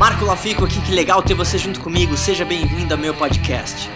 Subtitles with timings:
[0.00, 2.16] Marco Lafico aqui, que legal ter você junto comigo.
[2.16, 3.86] Seja bem-vindo ao meu podcast.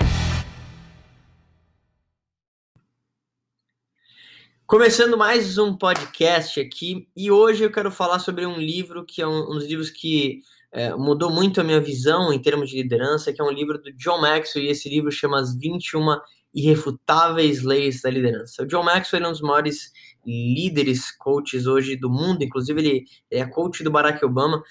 [4.67, 9.27] Começando mais um podcast aqui, e hoje eu quero falar sobre um livro que é
[9.27, 13.33] um, um dos livros que é, mudou muito a minha visão em termos de liderança,
[13.33, 16.19] que é um livro do John Maxwell, e esse livro chama As 21
[16.53, 18.63] Irrefutáveis Leis da Liderança.
[18.63, 19.91] O John Maxwell é um dos maiores
[20.27, 24.63] líderes, coaches hoje do mundo, inclusive ele é coach do Barack Obama,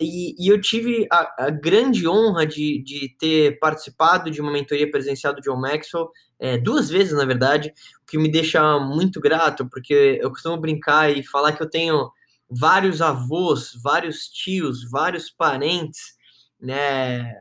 [0.00, 4.90] e, e eu tive a, a, grande honra de, de ter participado de uma mentoria
[4.90, 9.68] presencial do John Maxwell, é, duas vezes, na verdade, o que me deixa muito grato,
[9.68, 12.10] porque eu costumo brincar e falar que eu tenho
[12.48, 16.16] vários avós, vários tios, vários parentes,
[16.60, 17.34] né,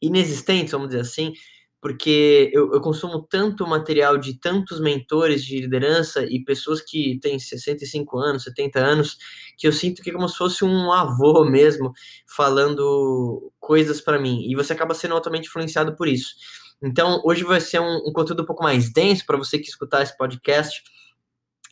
[0.00, 1.32] inexistentes, vamos dizer assim,
[1.86, 7.38] porque eu, eu, consumo tanto material de tantos mentores de liderança e pessoas que têm
[7.38, 9.16] 65 anos, 70 anos,
[9.56, 11.92] que eu sinto que é como se fosse um avô mesmo
[12.26, 14.50] falando coisas para mim.
[14.50, 16.34] E você acaba sendo altamente influenciado por isso.
[16.82, 20.02] Então, hoje vai ser um, um conteúdo um pouco mais denso para você que escutar
[20.02, 20.82] esse podcast.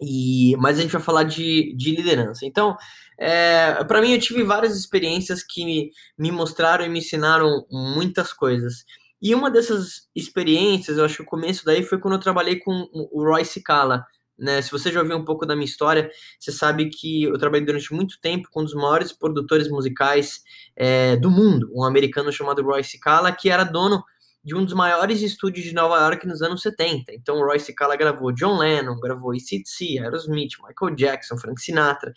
[0.00, 2.46] E, mas a gente vai falar de, de liderança.
[2.46, 2.77] Então,
[3.19, 8.33] é, para mim, eu tive várias experiências que me, me mostraram e me ensinaram muitas
[8.33, 8.84] coisas.
[9.25, 12.86] E uma dessas experiências, eu acho que o começo daí foi quando eu trabalhei com
[12.92, 14.05] o Roy Cicala.
[14.39, 14.61] Né?
[14.61, 17.95] Se você já ouviu um pouco da minha história, você sabe que eu trabalhei durante
[17.95, 20.42] muito tempo com um dos maiores produtores musicais
[20.77, 24.05] é, do mundo, um americano chamado Roy Cicala, que era dono
[24.45, 27.14] de um dos maiores estúdios de Nova York nos anos 70.
[27.14, 32.12] Então, o Roy Cicala gravou John Lennon, gravou ACDC, Aerosmith, Michael Jackson, Frank Sinatra.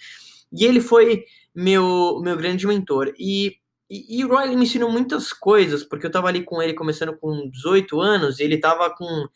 [0.52, 1.24] E ele foi
[1.56, 3.14] meu, meu grande mentor.
[3.18, 3.56] E
[3.90, 7.18] e, e, o Roy me ensinou muitas coisas, porque eu tava ali com ele começando
[7.18, 9.28] com 18 anos, e ele tava com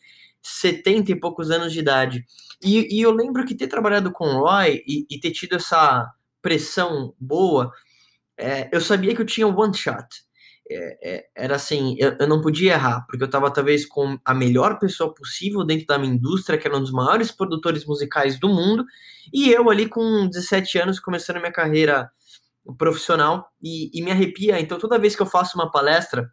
[0.42, 2.24] 70 e poucos anos de idade.
[2.62, 6.10] E, e eu lembro que ter trabalhado com o Roy e, e ter tido essa
[6.42, 7.72] pressão boa,
[8.36, 10.06] é, eu sabia que eu tinha one shot.
[10.70, 14.34] É, é, era assim, eu, eu, não podia errar, porque eu estava talvez com a
[14.34, 18.48] melhor pessoa possível dentro da minha indústria, que era um dos maiores produtores musicais do
[18.48, 18.84] mundo,
[19.32, 22.10] e eu ali com 17 anos, começando minha carreira
[22.78, 24.60] profissional e, e, me arrepia.
[24.60, 26.30] Então, toda vez que eu faço uma palestra,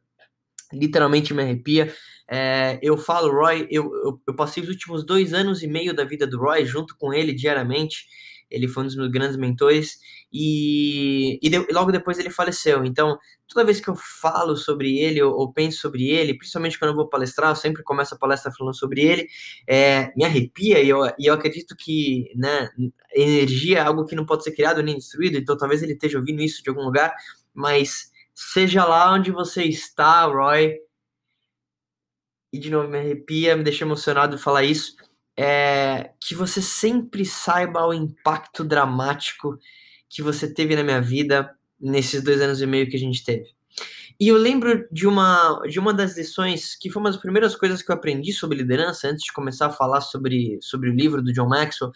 [0.72, 1.94] literalmente me arrepia.
[2.30, 6.04] É, eu falo, Roy, eu, eu, eu, passei os últimos dois anos e meio da
[6.04, 8.06] vida do Roy junto com ele diariamente.
[8.50, 9.98] Ele foi um dos meus grandes mentores
[10.32, 12.86] e, e de, logo depois ele faleceu.
[12.86, 13.18] Então,
[13.48, 16.96] toda vez que eu falo sobre ele ou, ou, penso sobre ele, principalmente quando eu
[16.96, 19.28] vou palestrar, eu sempre começo a palestra falando sobre ele,
[19.68, 22.70] é, me arrepia e eu, e eu acredito que né,
[23.14, 26.42] energia é algo que não pode ser criado nem destruído, então talvez ele esteja ouvindo
[26.42, 27.14] isso de algum lugar,
[27.54, 30.78] mas seja lá onde você está, Roy,
[32.54, 34.96] e de novo me arrepia, me deixa emocionado falar isso
[35.42, 39.58] é que você sempre saiba o impacto dramático
[40.10, 41.50] que você teve na minha vida
[41.80, 43.46] nesses dois anos e meio que a gente teve.
[44.20, 47.82] E eu lembro de uma, de uma das lições que foi uma das primeiras coisas
[47.82, 51.32] que eu aprendi sobre liderança, antes de começar a falar sobre, sobre o livro do
[51.32, 51.92] John Maxwell,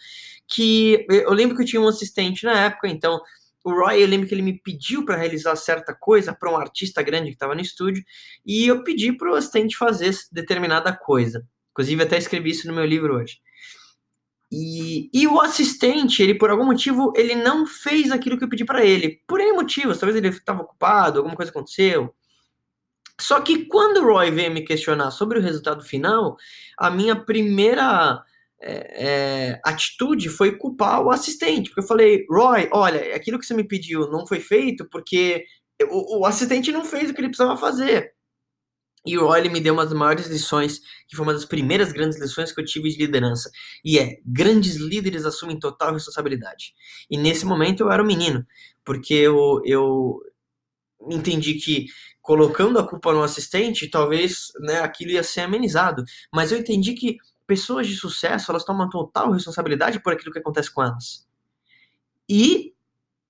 [0.48, 3.20] que eu lembro que eu tinha um assistente na época, então
[3.62, 7.02] o Roy, eu lembro que ele me pediu para realizar certa coisa para um artista
[7.02, 8.02] grande que estava no estúdio,
[8.44, 11.46] e eu pedi para o assistente fazer determinada coisa.
[11.72, 13.38] Inclusive, até escrevi isso no meu livro hoje.
[14.54, 18.64] E, e o assistente, ele por algum motivo, ele não fez aquilo que eu pedi
[18.64, 19.20] para ele.
[19.26, 22.14] Por N motivos, talvez ele estava ocupado, alguma coisa aconteceu.
[23.20, 26.36] Só que quando o Roy veio me questionar sobre o resultado final,
[26.78, 28.22] a minha primeira
[28.60, 31.70] é, é, atitude foi culpar o assistente.
[31.70, 35.44] Porque eu falei, Roy, olha, aquilo que você me pediu não foi feito porque
[35.82, 38.13] o, o assistente não fez o que ele precisava fazer.
[39.06, 42.18] E o Roy me deu uma das maiores lições, que foi uma das primeiras grandes
[42.18, 43.50] lições que eu tive de liderança.
[43.84, 46.74] E é: grandes líderes assumem total responsabilidade.
[47.10, 48.46] E nesse momento eu era um menino,
[48.84, 50.20] porque eu, eu
[51.10, 51.86] entendi que
[52.22, 56.02] colocando a culpa no assistente, talvez né, aquilo ia ser amenizado.
[56.32, 60.72] Mas eu entendi que pessoas de sucesso elas tomam total responsabilidade por aquilo que acontece
[60.72, 61.26] com elas.
[62.28, 62.73] E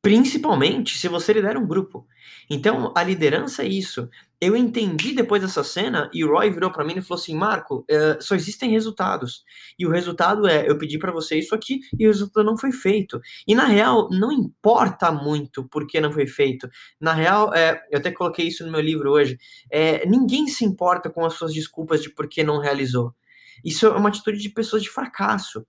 [0.05, 2.07] Principalmente se você lidera um grupo.
[2.51, 4.07] Então, a liderança é isso.
[4.39, 7.87] Eu entendi depois dessa cena e o Roy virou para mim e falou assim: Marco,
[7.91, 9.43] uh, só existem resultados.
[9.79, 12.71] E o resultado é: eu pedi para você isso aqui e o resultado não foi
[12.71, 13.19] feito.
[13.49, 16.69] E na real, não importa muito por que não foi feito.
[17.01, 19.39] Na real, é, eu até coloquei isso no meu livro hoje:
[19.73, 23.15] é, ninguém se importa com as suas desculpas de por que não realizou.
[23.65, 25.65] Isso é uma atitude de pessoas de fracasso.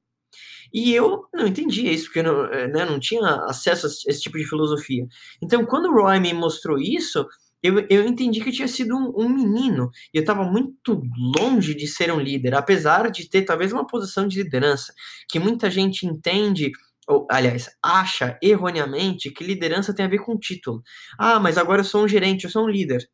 [0.74, 4.22] E eu não entendia isso, porque eu não, eh, né, não tinha acesso a esse
[4.22, 5.08] tipo de filosofia.
[5.42, 7.26] Então, quando o Roy me mostrou isso,
[7.64, 9.90] eu, eu entendi que eu tinha sido um, um menino.
[10.14, 11.02] E eu estava muito
[11.40, 14.94] longe de ser um líder, apesar de ter talvez uma posição de liderança,
[15.30, 16.72] que muita gente entende
[17.08, 20.82] ou aliás, acha erroneamente que liderança tem a ver com título.
[21.20, 23.08] Ah, mas agora eu sou um gerente, eu sou um líder.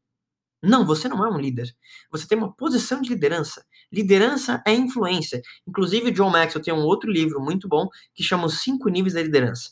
[0.62, 1.74] Não, você não é um líder.
[2.12, 3.66] Você tem uma posição de liderança.
[3.92, 5.42] Liderança é influência.
[5.68, 9.24] Inclusive, John Maxwell tem um outro livro muito bom que chama Os Cinco Níveis da
[9.24, 9.72] Liderança.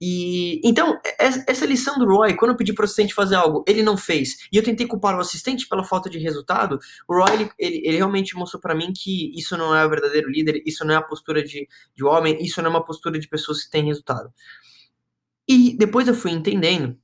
[0.00, 3.82] E então, essa lição do Roy, quando eu pedi para o assistente fazer algo, ele
[3.82, 6.78] não fez, e eu tentei culpar o assistente pela falta de resultado,
[7.08, 10.30] o Roy, ele, ele, ele realmente mostrou para mim que isso não é o verdadeiro
[10.30, 13.26] líder, isso não é a postura de, de homem, isso não é uma postura de
[13.26, 14.32] pessoas que têm resultado.
[15.48, 16.96] E depois eu fui entendendo,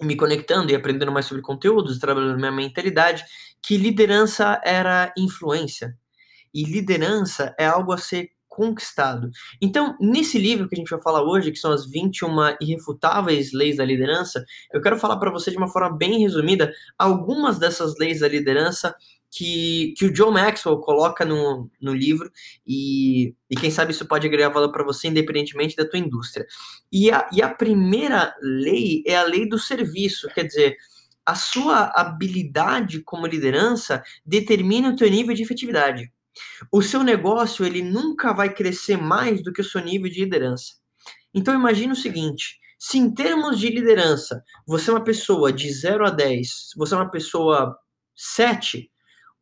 [0.00, 3.24] me conectando e aprendendo mais sobre conteúdos, trabalhando minha mentalidade,
[3.62, 5.96] que liderança era influência.
[6.52, 9.30] E liderança é algo a ser conquistado.
[9.62, 13.76] Então, nesse livro que a gente vai falar hoje, que são as 21 irrefutáveis leis
[13.76, 18.20] da liderança, eu quero falar para você de uma forma bem resumida algumas dessas leis
[18.20, 18.94] da liderança
[19.30, 22.30] que, que o Joe Maxwell coloca no, no livro
[22.66, 26.46] e, e quem sabe isso pode agregar valor para você independentemente da tua indústria.
[26.90, 30.76] E a, e a primeira lei é a lei do serviço, quer dizer,
[31.24, 36.10] a sua habilidade como liderança determina o teu nível de efetividade.
[36.72, 40.74] O seu negócio ele nunca vai crescer mais do que o seu nível de liderança.
[41.32, 46.06] Então imagine o seguinte: se em termos de liderança você é uma pessoa de 0
[46.06, 47.76] a 10, você é uma pessoa
[48.16, 48.90] 7,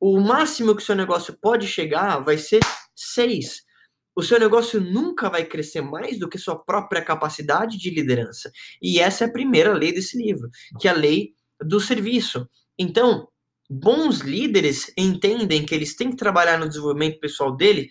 [0.00, 2.60] o máximo que o seu negócio pode chegar vai ser
[2.94, 3.62] 6.
[4.14, 8.50] O seu negócio nunca vai crescer mais do que sua própria capacidade de liderança.
[8.82, 10.50] E essa é a primeira lei desse livro,
[10.80, 12.48] que é a lei do serviço.
[12.76, 13.28] Então,
[13.70, 17.88] bons líderes entendem que eles têm que trabalhar no desenvolvimento pessoal dele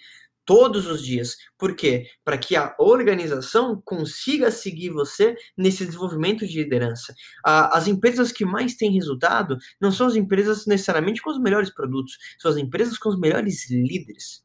[0.47, 1.35] todos os dias.
[1.57, 2.07] Por quê?
[2.23, 7.13] Para que a organização consiga seguir você nesse desenvolvimento de liderança.
[7.43, 12.17] As empresas que mais têm resultado não são as empresas necessariamente com os melhores produtos,
[12.39, 14.41] são as empresas com os melhores líderes.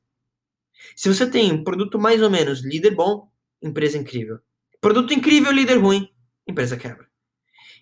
[0.97, 3.31] Se você tem um produto mais ou menos líder bom,
[3.63, 4.41] empresa incrível.
[4.81, 6.09] Produto incrível, líder ruim,
[6.49, 7.07] empresa quebra.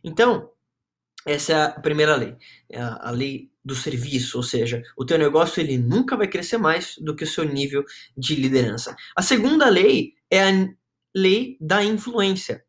[0.04, 0.50] Então,
[1.24, 2.36] essa é a primeira lei,
[2.74, 7.14] a lei do serviço, ou seja, o teu negócio ele nunca vai crescer mais do
[7.14, 7.84] que o seu nível
[8.16, 8.96] de liderança.
[9.16, 10.68] A segunda lei é a
[11.14, 12.64] lei da influência.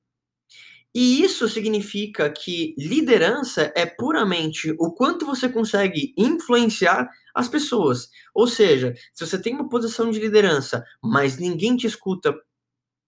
[0.93, 8.09] E isso significa que liderança é puramente o quanto você consegue influenciar as pessoas.
[8.35, 12.35] Ou seja, se você tem uma posição de liderança, mas ninguém te escuta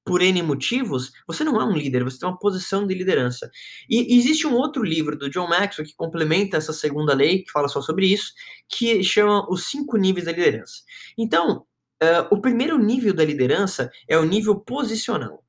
[0.05, 3.49] por N motivos, você não é um líder, você tem uma posição de liderança.
[3.89, 7.67] E existe um outro livro do John Maxwell que complementa essa segunda lei, que fala
[7.67, 8.33] só sobre isso,
[8.67, 10.81] que chama Os Cinco Níveis da Liderança.
[11.17, 11.65] Então,
[12.03, 15.43] uh, o primeiro nível da liderança é o nível posicional,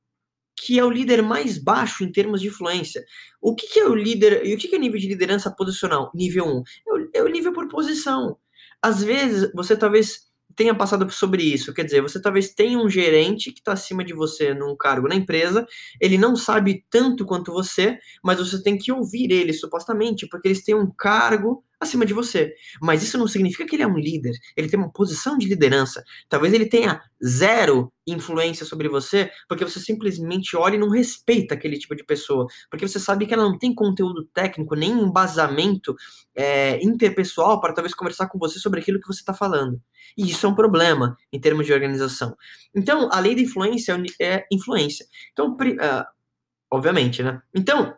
[0.55, 3.03] que é o líder mais baixo em termos de influência.
[3.41, 5.51] O que, que é o líder, e o que, que é o nível de liderança
[5.51, 6.11] posicional?
[6.15, 6.63] Nível 1.
[6.87, 8.37] É o, é o nível por posição.
[8.81, 10.25] Às vezes, você talvez
[10.55, 11.73] tenha passado sobre isso.
[11.73, 15.15] Quer dizer, você talvez tenha um gerente que está acima de você num cargo na
[15.15, 15.67] empresa,
[15.99, 20.63] ele não sabe tanto quanto você, mas você tem que ouvir ele, supostamente, porque eles
[20.63, 22.53] têm um cargo acima de você.
[22.81, 26.03] Mas isso não significa que ele é um líder, ele tem uma posição de liderança.
[26.29, 31.77] Talvez ele tenha zero influência sobre você, porque você simplesmente olha e não respeita aquele
[31.77, 35.95] tipo de pessoa, porque você sabe que ela não tem conteúdo técnico, nem embasamento
[36.35, 39.81] é, interpessoal para talvez conversar com você sobre aquilo que você está falando.
[40.17, 42.35] E isso é um problema em termos de organização.
[42.73, 45.05] Então, a lei da influência é influência.
[45.31, 46.05] Então, uh,
[46.69, 47.41] obviamente, né?
[47.53, 47.97] Então,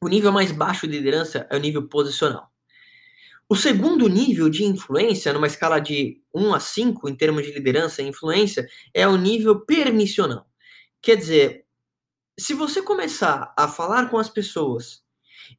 [0.00, 2.53] o nível mais baixo de liderança é o nível posicional.
[3.48, 8.02] O segundo nível de influência, numa escala de 1 a 5, em termos de liderança
[8.02, 10.46] e influência, é o nível permissional.
[11.02, 11.66] Quer dizer,
[12.38, 15.02] se você começar a falar com as pessoas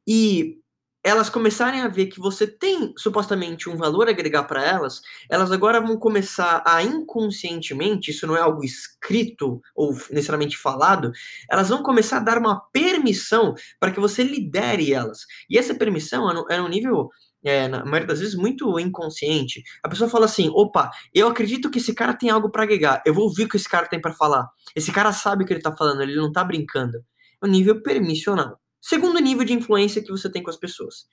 [0.06, 0.58] e
[1.06, 5.00] elas começarem a ver que você tem supostamente um valor a agregar para elas,
[5.30, 11.12] elas agora vão começar a inconscientemente, isso não é algo escrito ou necessariamente falado,
[11.48, 15.20] elas vão começar a dar uma permissão para que você lidere elas.
[15.48, 17.08] E essa permissão é no nível
[17.46, 19.62] é, na maioria das vezes, muito inconsciente.
[19.82, 23.14] A pessoa fala assim: opa, eu acredito que esse cara tem algo para agregar, eu
[23.14, 24.48] vou ouvir o que esse cara tem para falar.
[24.74, 26.98] Esse cara sabe o que ele tá falando, ele não tá brincando.
[27.40, 28.58] É o nível permissional.
[28.80, 31.06] Segundo nível de influência que você tem com as pessoas.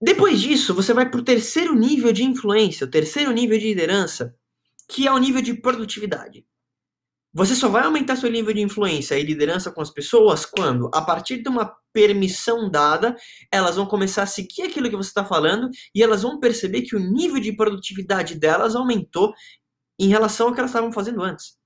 [0.00, 4.34] Depois disso, você vai para o terceiro nível de influência, o terceiro nível de liderança,
[4.86, 6.44] que é o nível de produtividade.
[7.36, 11.02] Você só vai aumentar seu nível de influência e liderança com as pessoas quando, a
[11.02, 13.16] partir de uma permissão dada,
[13.50, 16.94] elas vão começar a seguir aquilo que você está falando e elas vão perceber que
[16.94, 19.34] o nível de produtividade delas aumentou
[19.98, 21.58] em relação ao que elas estavam fazendo antes.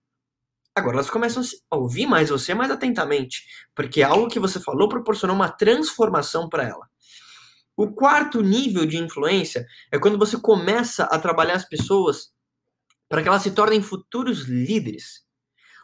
[0.75, 3.45] Agora elas começam a ouvir mais você mais atentamente,
[3.75, 6.89] porque algo que você falou proporcionou uma transformação para ela.
[7.77, 12.33] O quarto nível de influência é quando você começa a trabalhar as pessoas
[13.07, 15.28] para que elas se tornem futuros líderes.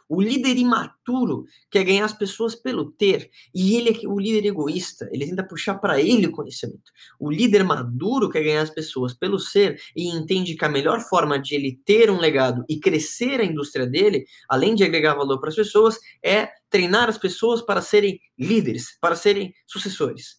[0.07, 5.09] O líder imaturo quer ganhar as pessoas pelo ter, e ele é o líder egoísta,
[5.11, 6.91] ele tenta puxar para ele o conhecimento.
[7.19, 11.39] O líder maduro quer ganhar as pessoas pelo ser e entende que a melhor forma
[11.39, 15.49] de ele ter um legado e crescer a indústria dele, além de agregar valor para
[15.49, 20.37] as pessoas, é treinar as pessoas para serem líderes, para serem sucessores.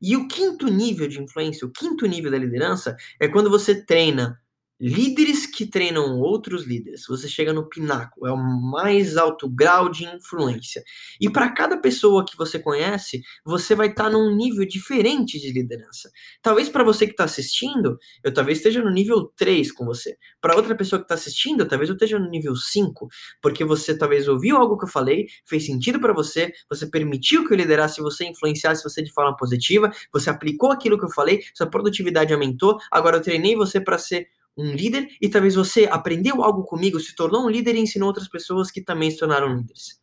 [0.00, 4.38] E o quinto nível de influência, o quinto nível da liderança, é quando você treina
[4.80, 7.04] líderes que treinam outros líderes.
[7.08, 10.82] Você chega no pináculo, é o mais alto grau de influência.
[11.20, 15.52] E para cada pessoa que você conhece, você vai estar tá num nível diferente de
[15.52, 16.10] liderança.
[16.42, 20.16] Talvez para você que está assistindo, eu talvez esteja no nível 3 com você.
[20.40, 23.08] Para outra pessoa que está assistindo, talvez eu esteja no nível 5,
[23.40, 27.52] porque você talvez ouviu algo que eu falei, fez sentido para você, você permitiu que
[27.52, 31.66] eu liderasse, você influenciasse você de forma positiva, você aplicou aquilo que eu falei, sua
[31.66, 36.64] produtividade aumentou, agora eu treinei você para ser um líder e talvez você aprendeu algo
[36.64, 40.00] comigo, se tornou um líder e ensinou outras pessoas que também se tornaram líderes.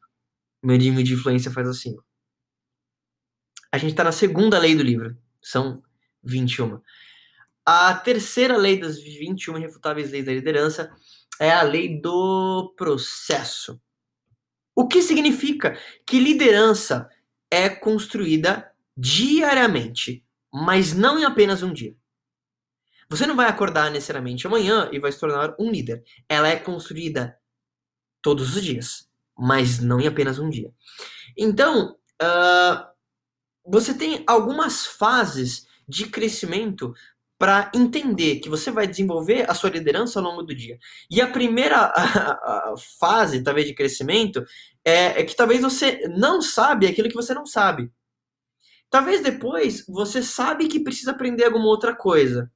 [0.61, 1.95] Meu nível de influência faz assim.
[3.71, 5.81] A gente está na segunda lei do livro, são
[6.23, 6.79] 21.
[7.65, 10.93] A terceira lei das 21 irrefutáveis leis da liderança
[11.39, 13.81] é a lei do processo.
[14.75, 17.09] O que significa que liderança
[17.49, 21.95] é construída diariamente, mas não em apenas um dia.
[23.13, 26.03] Você não vai acordar necessariamente amanhã e vai se tornar um líder.
[26.27, 27.37] Ela é construída
[28.23, 30.73] todos os dias, mas não em apenas um dia.
[31.37, 32.87] Então, uh,
[33.63, 36.91] você tem algumas fases de crescimento
[37.37, 40.79] para entender que você vai desenvolver a sua liderança ao longo do dia.
[41.07, 44.43] E a primeira a, a fase, talvez, de crescimento
[44.83, 47.91] é, é que talvez você não sabe aquilo que você não sabe.
[48.89, 52.51] Talvez depois você sabe que precisa aprender alguma outra coisa.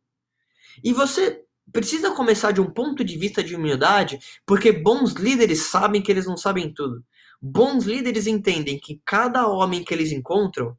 [0.84, 6.02] E você precisa começar de um ponto de vista de humildade, porque bons líderes sabem
[6.02, 7.04] que eles não sabem tudo.
[7.42, 10.78] Bons líderes entendem que cada homem que eles encontram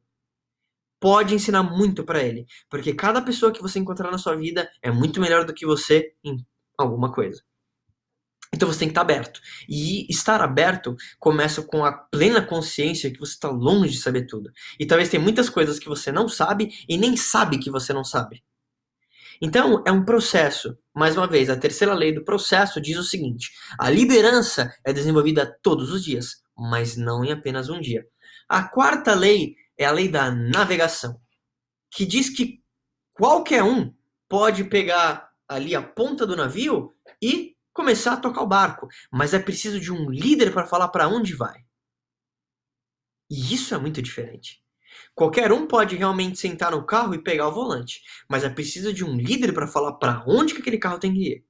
[0.99, 4.91] pode ensinar muito para ele, porque cada pessoa que você encontrar na sua vida é
[4.91, 6.45] muito melhor do que você em
[6.77, 7.41] alguma coisa.
[8.53, 9.39] Então você tem que estar aberto.
[9.67, 14.51] E estar aberto começa com a plena consciência que você está longe de saber tudo.
[14.79, 18.03] E talvez tenha muitas coisas que você não sabe e nem sabe que você não
[18.03, 18.43] sabe.
[19.41, 20.77] Então, é um processo.
[20.93, 25.57] Mais uma vez, a terceira lei do processo diz o seguinte: a liderança é desenvolvida
[25.61, 28.05] todos os dias, mas não em apenas um dia.
[28.47, 31.19] A quarta lei é a lei da navegação,
[31.91, 32.61] que diz que
[33.13, 33.93] qualquer um
[34.27, 39.39] pode pegar ali a ponta do navio e começar a tocar o barco, mas é
[39.39, 41.63] preciso de um líder para falar para onde vai.
[43.29, 44.61] E isso é muito diferente.
[45.15, 49.03] Qualquer um pode realmente sentar no carro e pegar o volante, mas é preciso de
[49.03, 51.45] um líder para falar para onde que aquele carro tem que ir.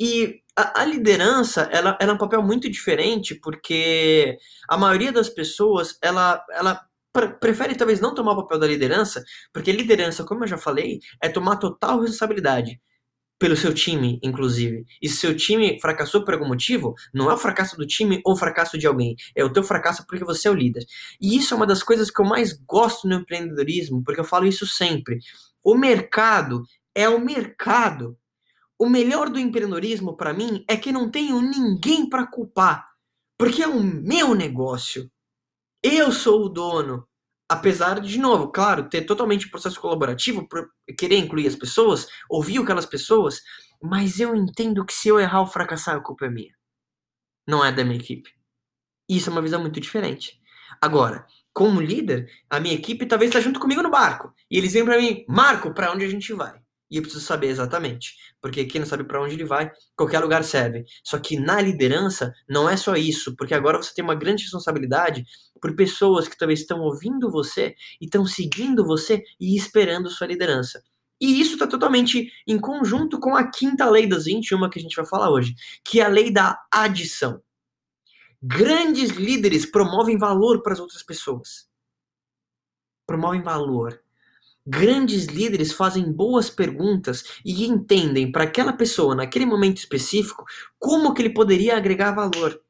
[0.00, 4.36] E a, a, liderança, ela, ela é um papel muito diferente, porque
[4.68, 6.80] a maioria das pessoas, ela, ela
[7.40, 11.28] prefere talvez não tomar o papel da liderança, porque liderança, como eu já falei, é
[11.28, 12.80] tomar total responsabilidade
[13.38, 14.84] pelo seu time, inclusive.
[15.00, 18.32] E se seu time fracassou por algum motivo, não é o fracasso do time ou
[18.32, 20.84] o fracasso de alguém, é o teu fracasso porque você é o líder.
[21.20, 24.46] E isso é uma das coisas que eu mais gosto no empreendedorismo, porque eu falo
[24.46, 25.18] isso sempre.
[25.62, 26.62] O mercado
[26.94, 28.16] é o mercado.
[28.78, 32.86] O melhor do empreendedorismo para mim é que não tenho ninguém para culpar,
[33.38, 35.10] porque é o meu negócio.
[35.82, 37.06] Eu sou o dono
[37.48, 40.46] apesar de, de novo, claro, ter totalmente processo colaborativo,
[40.98, 43.40] querer incluir as pessoas, ouvir aquelas pessoas,
[43.82, 46.54] mas eu entendo que se eu errar ou fracassar, a culpa é minha.
[47.46, 48.30] Não é da minha equipe.
[49.08, 50.40] Isso é uma visão muito diferente.
[50.80, 54.34] Agora, como líder, a minha equipe talvez está junto comigo no barco.
[54.50, 56.60] E eles vêm para mim, Marco, para onde a gente vai?
[56.90, 58.14] E eu preciso saber exatamente.
[58.40, 60.84] Porque quem não sabe para onde ele vai, qualquer lugar serve.
[61.02, 65.24] Só que na liderança não é só isso, porque agora você tem uma grande responsabilidade
[65.60, 70.82] por pessoas que talvez estão ouvindo você e estão seguindo você e esperando sua liderança.
[71.20, 74.96] E isso está totalmente em conjunto com a quinta lei das 21 que a gente
[74.96, 77.42] vai falar hoje, que é a lei da adição.
[78.42, 81.68] Grandes líderes promovem valor para as outras pessoas.
[83.06, 84.05] Promovem valor
[84.66, 90.44] grandes líderes fazem boas perguntas e entendem para aquela pessoa, naquele momento específico,
[90.78, 92.60] como que ele poderia agregar valor.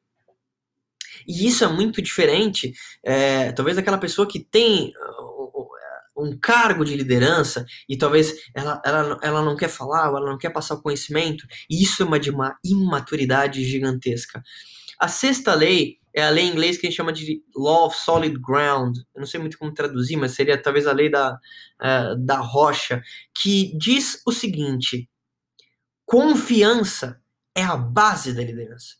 [1.27, 2.73] E isso é muito diferente,
[3.03, 5.67] é, talvez aquela pessoa que tem uh,
[6.17, 10.37] um cargo de liderança e talvez ela, ela, ela não quer falar, ou ela não
[10.37, 14.41] quer passar o conhecimento, e isso é uma de uma imaturidade gigantesca.
[14.99, 17.97] A sexta lei é a lei em inglês que a gente chama de Law of
[17.97, 18.97] Solid Ground.
[19.13, 23.03] Eu não sei muito como traduzir, mas seria talvez a lei da, uh, da rocha,
[23.35, 25.07] que diz o seguinte:
[26.05, 27.21] confiança
[27.55, 28.95] é a base da liderança.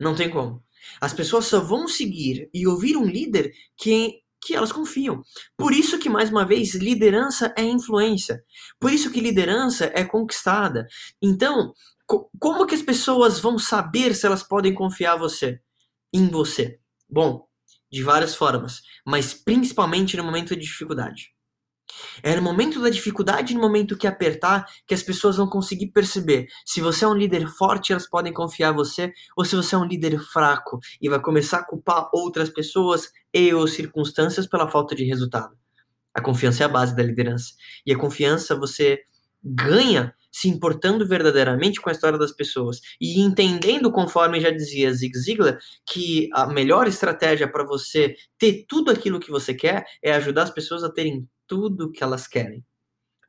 [0.00, 0.60] Não tem como.
[1.00, 5.22] As pessoas só vão seguir e ouvir um líder que, que elas confiam.
[5.56, 8.42] Por isso que, mais uma vez, liderança é influência.
[8.78, 10.86] Por isso que liderança é conquistada.
[11.22, 11.72] Então,
[12.06, 15.60] como que as pessoas vão saber se elas podem confiar você,
[16.12, 16.78] em você?
[17.08, 17.46] Bom,
[17.90, 21.34] de várias formas, mas principalmente no momento de dificuldade.
[22.22, 26.46] É no momento da dificuldade, no momento que apertar, que as pessoas vão conseguir perceber
[26.64, 29.78] se você é um líder forte, elas podem confiar em você, ou se você é
[29.78, 34.94] um líder fraco e vai começar a culpar outras pessoas e ou circunstâncias pela falta
[34.94, 35.56] de resultado.
[36.12, 37.52] A confiança é a base da liderança.
[37.84, 39.00] E a confiança você
[39.42, 45.16] ganha se importando verdadeiramente com a história das pessoas e entendendo, conforme já dizia Zig
[45.16, 50.42] Ziglar, que a melhor estratégia para você ter tudo aquilo que você quer é ajudar
[50.42, 52.64] as pessoas a terem tudo que elas querem.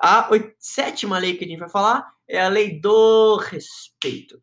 [0.02, 4.42] A sétima lei que a gente vai falar é a lei do respeito.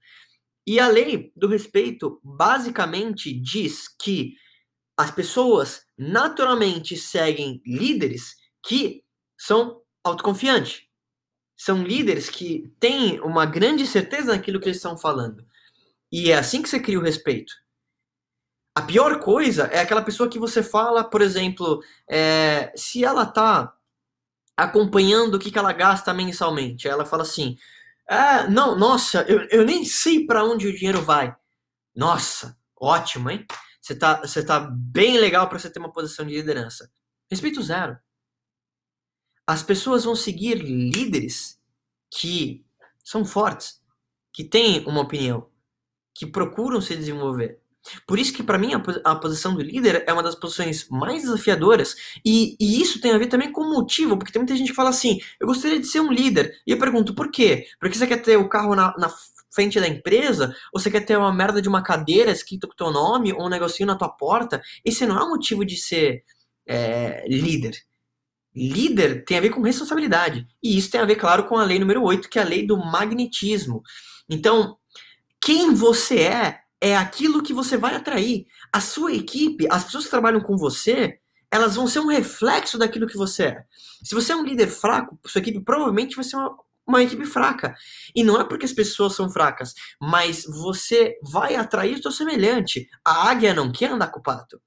[0.65, 4.37] E a lei do respeito basicamente diz que
[4.97, 9.03] as pessoas naturalmente seguem líderes que
[9.37, 10.92] são autoconfiantes.
[11.65, 15.47] São líderes que têm uma grande certeza naquilo que eles estão falando.
[16.11, 17.53] E é assim que você cria o respeito.
[18.75, 23.73] A pior coisa é aquela pessoa que você fala, por exemplo, é, se ela tá
[24.57, 26.89] acompanhando o que, que ela gasta mensalmente.
[26.89, 27.57] Ela fala assim:
[28.11, 31.33] ah, não, nossa, eu, eu nem sei para onde o dinheiro vai.
[31.95, 33.47] Nossa, ótimo, hein?
[33.81, 36.91] Você tá, você tá bem legal para você ter uma posição de liderança.
[37.31, 37.97] Respeito zero.
[39.53, 41.61] As pessoas vão seguir líderes
[42.11, 42.65] que
[43.05, 43.83] são fortes,
[44.33, 45.47] que têm uma opinião,
[46.15, 47.61] que procuram se desenvolver.
[48.07, 48.71] Por isso que, para mim,
[49.05, 51.95] a, posição do líder é uma das posições mais desafiadoras.
[52.25, 54.75] E, e, isso tem a ver também com o motivo, porque tem muita gente que
[54.75, 56.59] fala assim: eu gostaria de ser um líder.
[56.67, 57.67] E eu pergunto, por quê?
[57.79, 59.13] Porque você quer ter o carro na, na
[59.51, 60.57] frente da empresa?
[60.73, 63.35] Ou você quer ter uma merda de uma cadeira escrita com o teu nome?
[63.35, 64.63] Ou um negocinho na tua porta?
[64.83, 66.25] Esse não é o motivo de ser
[66.67, 67.77] é, líder.
[68.55, 70.47] Líder tem a ver com responsabilidade.
[70.63, 72.67] E isso tem a ver, claro, com a lei número 8, que é a lei
[72.67, 73.83] do magnetismo.
[74.29, 74.77] Então,
[75.41, 78.45] quem você é é aquilo que você vai atrair.
[78.73, 83.07] A sua equipe, as pessoas que trabalham com você, elas vão ser um reflexo daquilo
[83.07, 83.65] que você é.
[84.03, 87.77] Se você é um líder fraco, sua equipe provavelmente vai ser uma, uma equipe fraca.
[88.15, 92.89] E não é porque as pessoas são fracas, mas você vai atrair o seu semelhante.
[93.05, 94.61] A águia não quer andar com o pato.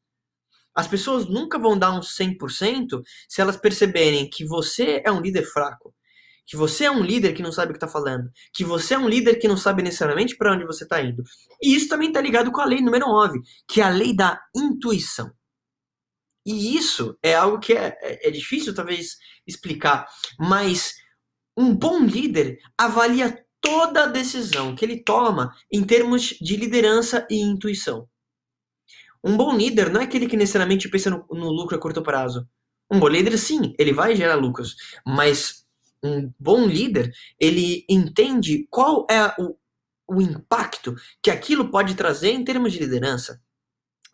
[0.75, 5.43] As pessoas nunca vão dar um 100% se elas perceberem que você é um líder
[5.43, 5.93] fraco
[6.45, 8.99] que você é um líder que não sabe o que está falando, que você é
[8.99, 11.23] um líder que não sabe necessariamente para onde você está indo.
[11.61, 14.39] E isso também está ligado com a lei número 9, que é a lei da
[14.55, 15.31] intuição.
[16.45, 20.07] E isso é algo que é, é, é difícil, talvez, explicar,
[20.39, 20.93] mas
[21.57, 27.41] um bom líder avalia toda a decisão que ele toma em termos de liderança e
[27.41, 28.07] intuição.
[29.25, 32.47] Um bom líder não é aquele que necessariamente pensa no, no lucro a curto prazo.
[32.91, 35.65] Um bom líder, sim, ele vai gerar lucros, mas
[36.03, 39.57] um bom líder, ele entende qual é o,
[40.07, 43.41] o impacto que aquilo pode trazer em termos de liderança.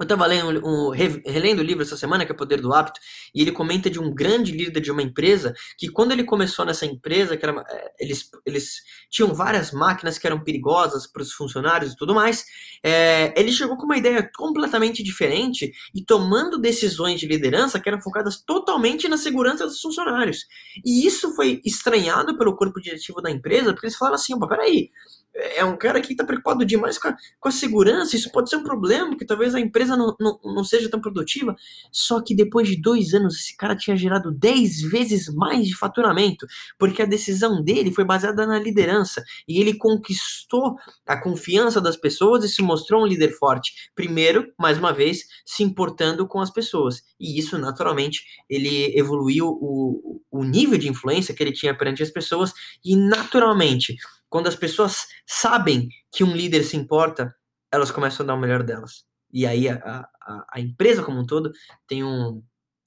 [0.02, 3.00] Eu estava lendo, um, relendo o livro essa semana, que é o Poder do Hábito,
[3.36, 6.88] e ele comenta de um grande líder de uma empresa, que quando ele começou nessa
[6.88, 11.94] empresa, que era, é, eles, eles tinham várias máquinas que eram perigosas para os funcionários
[11.94, 12.44] e tudo mais,
[12.84, 18.02] é, ele chegou com uma ideia completamente diferente e tomando decisões de liderança que eram
[18.02, 20.48] focadas totalmente na segurança dos funcionários.
[20.84, 24.90] E isso foi estranhado pelo corpo diretivo da empresa, porque eles falaram assim, peraí,
[25.34, 28.58] é um cara que está preocupado demais com a, com a segurança, isso pode ser
[28.58, 31.56] um problema, que talvez a empresa não, não, não seja tão produtiva.
[31.92, 36.46] Só que depois de dois anos, esse cara tinha gerado 10 vezes mais de faturamento,
[36.78, 40.76] porque a decisão dele foi baseada na liderança, e ele conquistou
[41.08, 43.90] a confiança das pessoas e se mostrou um líder forte.
[43.96, 50.22] Primeiro, mais uma vez, se importando com as pessoas, e isso, naturalmente, ele evoluiu o,
[50.30, 53.96] o nível de influência que ele tinha perante as pessoas, e naturalmente
[54.32, 57.36] quando as pessoas sabem que um líder se importa,
[57.70, 59.04] elas começam a dar o melhor delas.
[59.32, 61.52] E aí a, a, a empresa como um todo
[61.86, 62.42] tem um,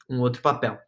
[0.08, 0.78] um outro papel.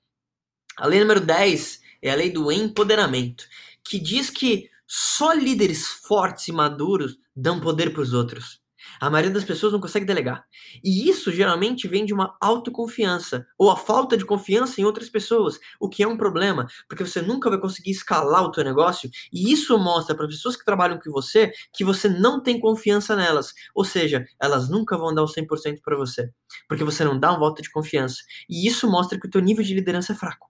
[0.79, 3.45] A lei número 10 é a lei do empoderamento,
[3.85, 8.63] que diz que só líderes fortes e maduros dão poder para os outros.
[9.01, 10.45] A maioria das pessoas não consegue delegar.
[10.83, 15.59] E isso geralmente vem de uma autoconfiança ou a falta de confiança em outras pessoas,
[15.81, 19.53] o que é um problema, porque você nunca vai conseguir escalar o teu negócio e
[19.53, 23.53] isso mostra para pessoas que trabalham com você que você não tem confiança nelas.
[23.75, 26.31] Ou seja, elas nunca vão dar o 100% para você,
[26.69, 28.23] porque você não dá um voto de confiança.
[28.49, 30.49] E isso mostra que o teu nível de liderança é fraco.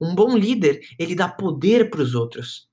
[0.00, 2.67] Um bom líder, ele dá poder para os outros.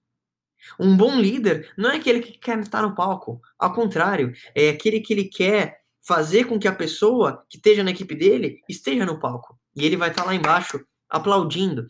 [0.79, 3.41] Um bom líder não é aquele que quer estar no palco.
[3.57, 7.91] Ao contrário, é aquele que ele quer fazer com que a pessoa que esteja na
[7.91, 9.57] equipe dele esteja no palco.
[9.75, 11.87] E ele vai estar lá embaixo aplaudindo.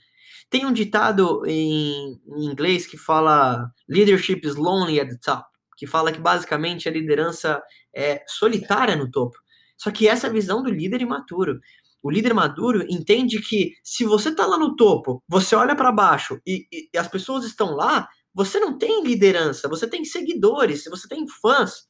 [0.49, 5.85] Tem um ditado em, em inglês que fala leadership is lonely at the top, que
[5.85, 7.61] fala que basicamente a liderança
[7.93, 9.37] é solitária no topo.
[9.77, 11.59] Só que essa é a visão do líder imaturo.
[12.01, 16.39] O líder maduro entende que se você está lá no topo, você olha para baixo
[16.45, 21.07] e, e, e as pessoas estão lá, você não tem liderança, você tem seguidores, você
[21.07, 21.87] tem fãs.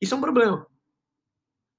[0.00, 0.64] Isso é um problema.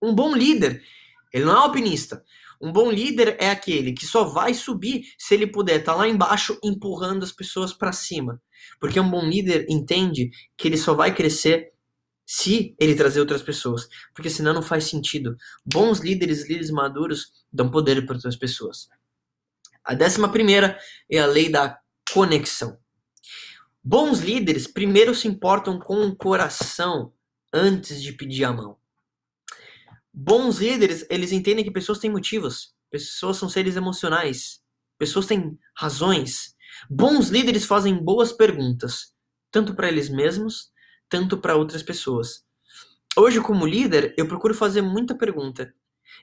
[0.02, 0.84] Um bom líder,
[1.32, 2.22] ele não é alpinista.
[2.62, 6.08] Um bom líder é aquele que só vai subir se ele puder estar tá lá
[6.08, 8.42] embaixo empurrando as pessoas para cima.
[8.78, 11.72] Porque um bom líder entende que ele só vai crescer
[12.26, 13.88] se ele trazer outras pessoas.
[14.14, 15.38] Porque senão não faz sentido.
[15.66, 18.90] Bons líderes, líderes maduros, dão poder para outras pessoas.
[19.82, 20.78] A décima primeira
[21.10, 21.80] é a lei da
[22.14, 22.78] conexão.
[23.84, 27.13] Bons líderes primeiro se importam com o coração
[27.54, 28.78] antes de pedir a mão.
[30.13, 34.62] Bons líderes, eles entendem que pessoas têm motivos, pessoas são seres emocionais,
[34.98, 36.56] pessoas têm razões.
[36.89, 39.13] Bons líderes fazem boas perguntas,
[39.50, 40.72] tanto para eles mesmos,
[41.08, 42.44] tanto para outras pessoas.
[43.15, 45.74] Hoje, como líder, eu procuro fazer muita pergunta.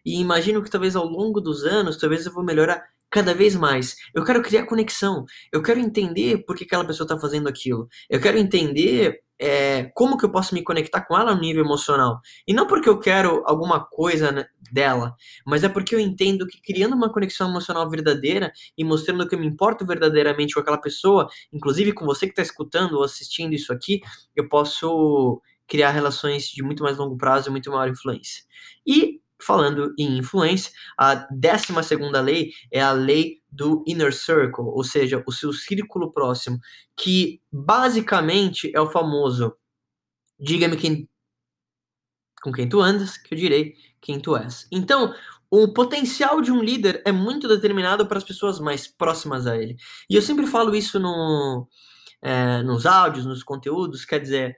[0.05, 3.97] E imagino que talvez ao longo dos anos, talvez eu vou melhorar cada vez mais.
[4.15, 5.25] Eu quero criar conexão.
[5.51, 7.89] Eu quero entender por que aquela pessoa está fazendo aquilo.
[8.11, 12.21] Eu quero entender é, como que eu posso me conectar com ela no nível emocional.
[12.47, 15.15] E não porque eu quero alguma coisa né, dela,
[15.47, 19.39] mas é porque eu entendo que criando uma conexão emocional verdadeira e mostrando que eu
[19.39, 23.73] me importo verdadeiramente com aquela pessoa, inclusive com você que está escutando ou assistindo isso
[23.73, 24.03] aqui,
[24.35, 28.45] eu posso criar relações de muito mais longo prazo e muito maior influência.
[28.87, 34.85] E falando em influência, a 12 segunda lei é a lei do inner circle, ou
[34.85, 36.59] seja, o seu círculo próximo,
[36.97, 39.55] que basicamente é o famoso
[40.39, 41.09] diga-me quem
[42.43, 44.69] com quem tu andas, que eu direi quem tu és.
[44.71, 45.13] Então,
[45.51, 49.77] o potencial de um líder é muito determinado para as pessoas mais próximas a ele.
[50.09, 51.67] E eu sempre falo isso no,
[52.23, 54.57] é, nos áudios, nos conteúdos, quer dizer,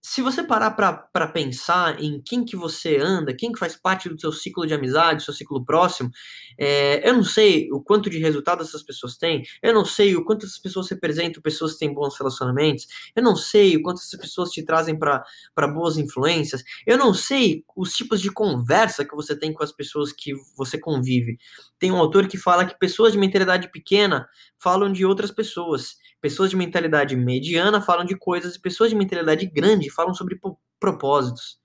[0.00, 4.18] se você parar para pensar em quem que você anda, quem que faz parte do
[4.18, 6.10] seu ciclo de amizade, seu ciclo próximo,
[6.56, 10.24] é, eu não sei o quanto de resultado essas pessoas têm, eu não sei o
[10.24, 14.18] quanto essas pessoas representam pessoas que têm bons relacionamentos, eu não sei o quanto essas
[14.18, 19.36] pessoas te trazem para boas influências, eu não sei os tipos de conversa que você
[19.36, 21.38] tem com as pessoas que você convive.
[21.78, 25.96] Tem um autor que fala que pessoas de mentalidade pequena falam de outras pessoas.
[26.20, 30.38] Pessoas de mentalidade mediana falam de coisas e pessoas de mentalidade grande falam sobre
[30.80, 31.58] propósitos,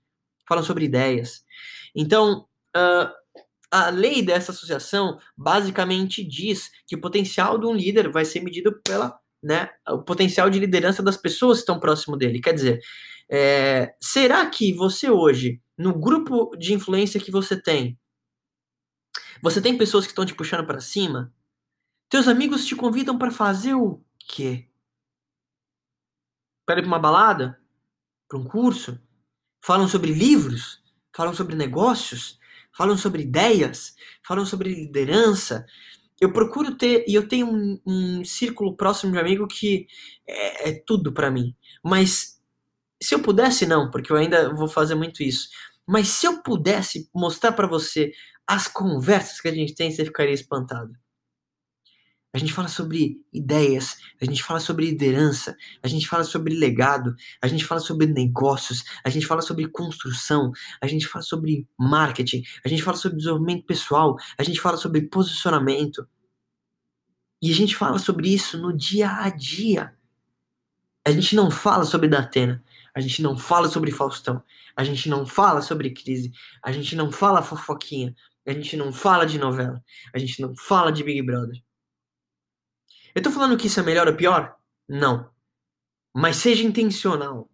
[0.48, 1.44] falam sobre ideias.
[1.94, 3.10] Então, uh,
[3.70, 8.80] a lei dessa associação basicamente diz que o potencial de um líder vai ser medido
[8.82, 12.40] pela, né, o potencial de liderança das pessoas que estão próximo dele.
[12.40, 12.80] Quer dizer,
[13.28, 17.98] é, será que você hoje, no grupo de influência que você tem,
[19.42, 21.32] você tem pessoas que estão te puxando para cima?
[22.08, 24.68] Teus amigos te convidam para fazer o quê?
[26.66, 27.60] Para ir para uma balada?
[28.28, 28.98] Para um curso?
[29.62, 30.82] Falam sobre livros?
[31.14, 32.38] Falam sobre negócios?
[32.76, 33.94] Falam sobre ideias?
[34.26, 35.66] Falam sobre liderança?
[36.20, 39.86] Eu procuro ter, e eu tenho um, um círculo próximo de amigo que
[40.26, 41.54] é, é tudo para mim.
[41.82, 42.40] Mas
[43.02, 45.48] se eu pudesse, não, porque eu ainda vou fazer muito isso.
[45.86, 48.12] Mas se eu pudesse mostrar para você
[48.46, 50.92] as conversas que a gente tem, você ficaria espantado.
[52.34, 57.14] A gente fala sobre ideias, a gente fala sobre liderança, a gente fala sobre legado,
[57.40, 60.50] a gente fala sobre negócios, a gente fala sobre construção,
[60.82, 65.02] a gente fala sobre marketing, a gente fala sobre desenvolvimento pessoal, a gente fala sobre
[65.02, 66.08] posicionamento.
[67.40, 69.94] E a gente fala sobre isso no dia a dia.
[71.06, 74.42] A gente não fala sobre Datena, a gente não fala sobre Faustão,
[74.74, 78.12] a gente não fala sobre crise, a gente não fala fofoquinha,
[78.44, 79.80] a gente não fala de novela,
[80.12, 81.62] a gente não fala de Big Brother.
[83.14, 84.56] Eu tô falando que isso é melhor ou pior?
[84.88, 85.30] Não.
[86.14, 87.48] Mas seja intencional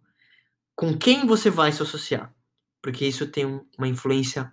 [0.75, 2.33] com quem você vai se associar,
[2.81, 4.51] porque isso tem uma influência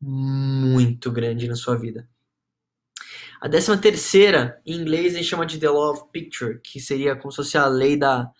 [0.00, 2.08] muito grande na sua vida.
[3.40, 7.16] A décima terceira, em inglês, a gente chama de The Law of Picture, que seria
[7.16, 8.30] como se fosse a lei da,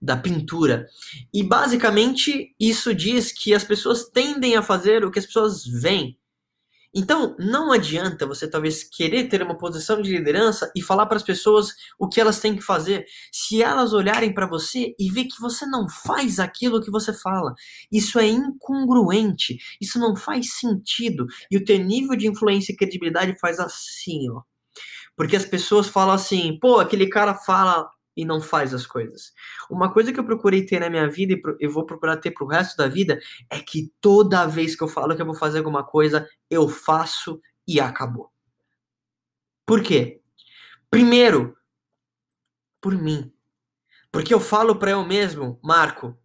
[0.00, 0.86] da pintura.
[1.34, 6.16] E basicamente isso diz que as pessoas tendem a fazer o que as pessoas veem.
[6.94, 11.22] Então, não adianta você talvez querer ter uma posição de liderança e falar para as
[11.22, 15.40] pessoas o que elas têm que fazer, se elas olharem para você e ver que
[15.40, 17.54] você não faz aquilo que você fala.
[17.92, 21.26] Isso é incongruente, isso não faz sentido.
[21.50, 24.42] E o teu nível de influência e credibilidade faz assim, ó.
[25.16, 29.32] Porque as pessoas falam assim, pô, aquele cara fala e não faz as coisas.
[29.70, 32.48] Uma coisa que eu procurei ter na minha vida e eu vou procurar ter pro
[32.48, 35.84] resto da vida é que toda vez que eu falo que eu vou fazer alguma
[35.84, 38.32] coisa, eu faço e acabou.
[39.64, 40.20] Por quê?
[40.90, 41.56] Primeiro,
[42.80, 43.32] por mim.
[44.10, 46.18] Porque eu falo para eu mesmo, Marco,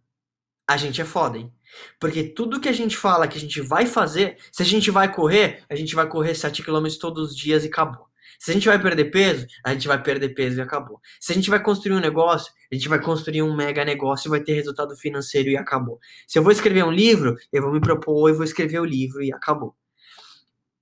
[0.66, 1.54] a gente é foda, hein?
[2.00, 5.14] Porque tudo que a gente fala que a gente vai fazer, se a gente vai
[5.14, 8.08] correr, a gente vai correr 7 km todos os dias e acabou.
[8.44, 11.00] Se a gente vai perder peso, a gente vai perder peso e acabou.
[11.18, 14.30] Se a gente vai construir um negócio, a gente vai construir um mega negócio e
[14.30, 15.98] vai ter resultado financeiro e acabou.
[16.26, 19.22] Se eu vou escrever um livro, eu vou me propor e vou escrever o livro
[19.22, 19.74] e acabou.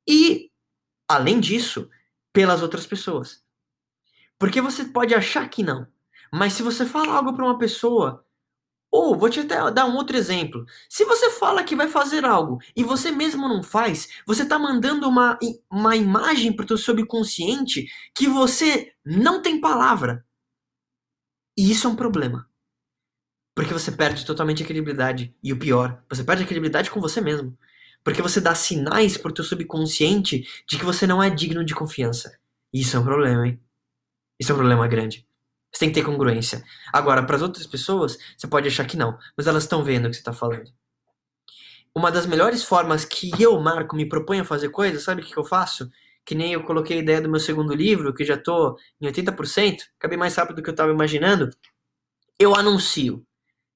[0.05, 0.51] E,
[1.07, 1.88] além disso,
[2.33, 3.44] pelas outras pessoas.
[4.40, 5.87] Porque você pode achar que não.
[6.33, 8.27] Mas se você fala algo para uma pessoa
[8.93, 10.67] ou, vou te até dar um outro exemplo.
[10.87, 15.09] Se você fala que vai fazer algo e você mesmo não faz, você está mandando
[15.09, 15.39] uma,
[15.71, 20.27] uma imagem para o seu subconsciente que você não tem palavra.
[21.57, 22.47] E isso é um problema.
[23.55, 25.35] Porque você perde totalmente a credibilidade.
[25.43, 27.57] E o pior, você perde a credibilidade com você mesmo.
[28.05, 31.75] Porque você dá sinais para o teu subconsciente de que você não é digno de
[31.75, 32.39] confiança.
[32.71, 33.61] E isso é um problema, hein?
[34.39, 35.27] Isso é um problema grande.
[35.73, 36.63] Você tem que ter congruência.
[36.93, 40.09] Agora, para as outras pessoas, você pode achar que não, mas elas estão vendo o
[40.09, 40.71] que você está falando.
[41.95, 45.33] Uma das melhores formas que eu, Marco, me proponho a fazer coisas, sabe o que,
[45.33, 45.91] que eu faço?
[46.25, 49.79] Que nem eu coloquei a ideia do meu segundo livro, que já estou em 80%,
[49.99, 51.51] acabei mais rápido do que eu estava imaginando.
[52.39, 53.27] Eu anuncio.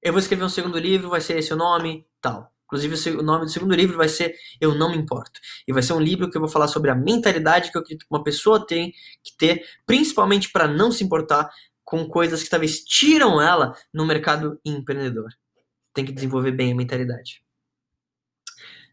[0.01, 2.51] Eu vou escrever um segundo livro, vai ser esse o nome, tal.
[2.67, 5.39] Inclusive, o nome do segundo livro vai ser Eu Não Me Importo.
[5.65, 8.05] E vai ser um livro que eu vou falar sobre a mentalidade que eu acredito
[8.05, 11.49] que uma pessoa tem que ter, principalmente para não se importar
[11.87, 15.29] com coisas que talvez tiram ela no mercado empreendedor.
[15.93, 17.41] Tem que desenvolver bem a mentalidade.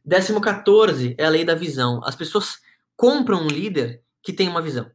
[0.04, 2.00] Décimo 14 é a lei da visão.
[2.04, 2.60] As pessoas
[2.96, 4.88] compram um líder que tem uma visão.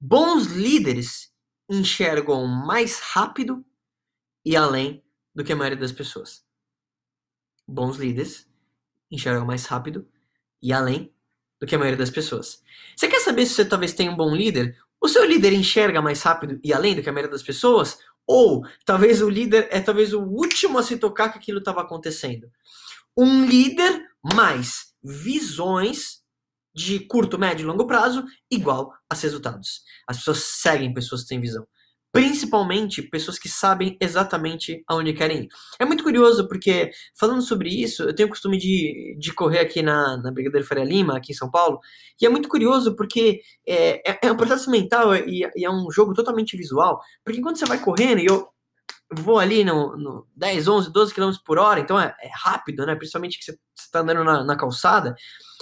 [0.00, 1.34] Bons líderes
[1.68, 3.66] enxergam mais rápido
[4.44, 6.46] e além do que a maioria das pessoas.
[7.66, 8.48] Bons líderes
[9.10, 10.08] enxergam mais rápido
[10.62, 11.12] e além
[11.60, 12.62] do que a maioria das pessoas.
[12.94, 14.78] Você quer saber se você talvez tem um bom líder?
[15.00, 17.98] O seu líder enxerga mais rápido e além do que a maioria das pessoas?
[18.26, 22.50] Ou talvez o líder é talvez o último a se tocar que aquilo estava acontecendo?
[23.16, 26.20] Um líder mais visões
[26.74, 29.82] de curto, médio e longo prazo igual a resultados.
[30.06, 31.66] As pessoas seguem pessoas que têm visão
[32.12, 35.48] principalmente pessoas que sabem exatamente aonde querem ir.
[35.78, 39.80] É muito curioso porque, falando sobre isso, eu tenho o costume de, de correr aqui
[39.80, 41.78] na, na Brigadeiro Faria Lima, aqui em São Paulo,
[42.20, 45.90] e é muito curioso porque é, é, é um processo mental e, e, é um
[45.90, 48.48] jogo totalmente visual, porque quando você vai correndo, e eu
[49.12, 52.94] vou ali no, no 10, 11, 12 km por hora, então é, é rápido, né?
[52.94, 53.58] Principalmente que você
[53.90, 55.14] está andando na, na, calçada.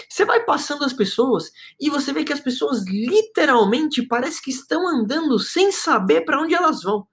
[0.08, 4.86] Você vai passando as pessoas e você vê que as pessoas literalmente parece que estão
[4.86, 7.06] andando sem saber para onde elas vão.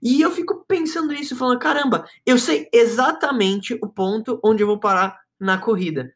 [0.00, 4.80] E eu fico pensando nisso, falando: caramba, eu sei exatamente o ponto onde eu vou
[4.80, 6.12] parar na corrida.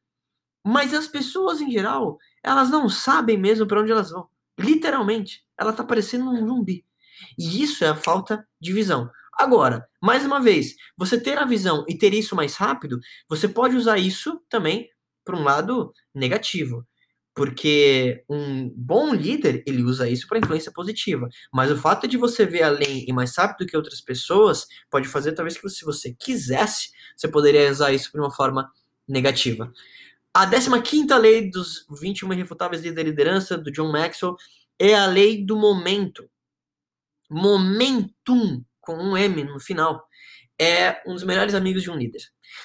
[0.64, 4.29] Mas as pessoas em geral, elas não sabem mesmo para onde elas vão.
[4.59, 6.85] Literalmente, ela tá parecendo um zumbi.
[7.38, 9.11] E isso é a falta de visão.
[9.38, 13.77] Agora, mais uma vez, você ter a visão e ter isso mais rápido, você pode
[13.77, 14.88] usar isso também
[15.25, 16.87] para um lado negativo.
[17.35, 21.29] Porque um bom líder, ele usa isso para influência positiva.
[21.53, 25.33] Mas o fato de você ver além e mais rápido que outras pessoas pode fazer,
[25.33, 28.70] talvez, que se você quisesse, você poderia usar isso de uma forma
[29.07, 29.70] negativa.
[30.33, 34.37] A 15 lei dos 21 irrefutáveis líderes da liderança, do John Maxwell,
[34.79, 36.27] é a lei do momento
[37.29, 40.07] momentum, com um M no final,
[40.59, 42.22] é um dos melhores amigos de um líder.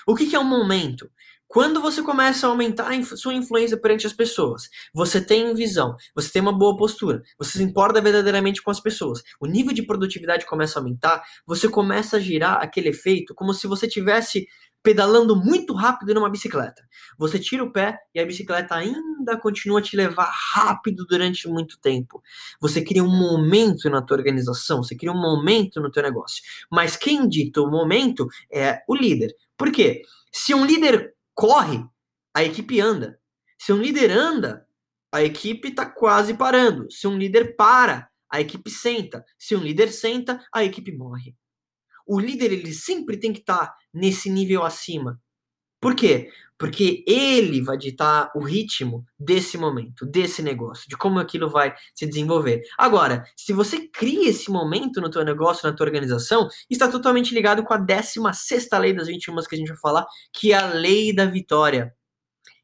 [0.08, 1.10] O que, que é um momento?
[1.48, 6.32] Quando você começa a aumentar a sua influência perante as pessoas, você tem visão, você
[6.32, 10.46] tem uma boa postura, você se importa verdadeiramente com as pessoas, o nível de produtividade
[10.46, 14.48] começa a aumentar, você começa a girar aquele efeito como se você tivesse
[14.84, 16.84] pedalando muito rápido numa bicicleta.
[17.18, 21.80] Você tira o pé e a bicicleta ainda continua a te levar rápido durante muito
[21.80, 22.22] tempo.
[22.60, 26.44] Você cria um momento na tua organização, você cria um momento no teu negócio.
[26.72, 29.36] Mas quem dita o momento é o líder.
[29.58, 30.02] Por quê?
[30.32, 31.86] Se um líder corre,
[32.34, 33.20] a equipe anda.
[33.58, 34.66] Se um líder anda,
[35.12, 36.90] a equipe está quase parando.
[36.90, 39.24] Se um líder para, a equipe senta.
[39.38, 41.36] Se um líder senta, a equipe morre.
[42.14, 45.18] O líder ele sempre tem que estar tá nesse nível acima.
[45.80, 46.30] Por quê?
[46.60, 52.06] Porque ele vai ditar o ritmo desse momento, desse negócio, de como aquilo vai se
[52.06, 52.64] desenvolver.
[52.78, 57.64] Agora, se você cria esse momento no teu negócio, na tua organização, está totalmente ligado
[57.64, 61.16] com a 16ª lei das 21 que a gente vai falar, que é a lei
[61.16, 61.96] da vitória.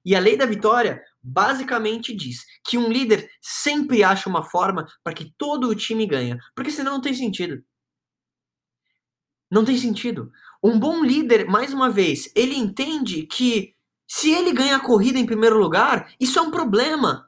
[0.04, 5.14] E a lei da vitória, basicamente diz que um líder sempre acha uma forma para
[5.14, 7.64] que todo o time ganhe, porque senão não tem sentido.
[9.50, 10.32] Não tem sentido.
[10.64, 13.74] Um bom líder, mais uma vez, ele entende que
[14.08, 17.28] se ele ganha a corrida em primeiro lugar, isso é um problema.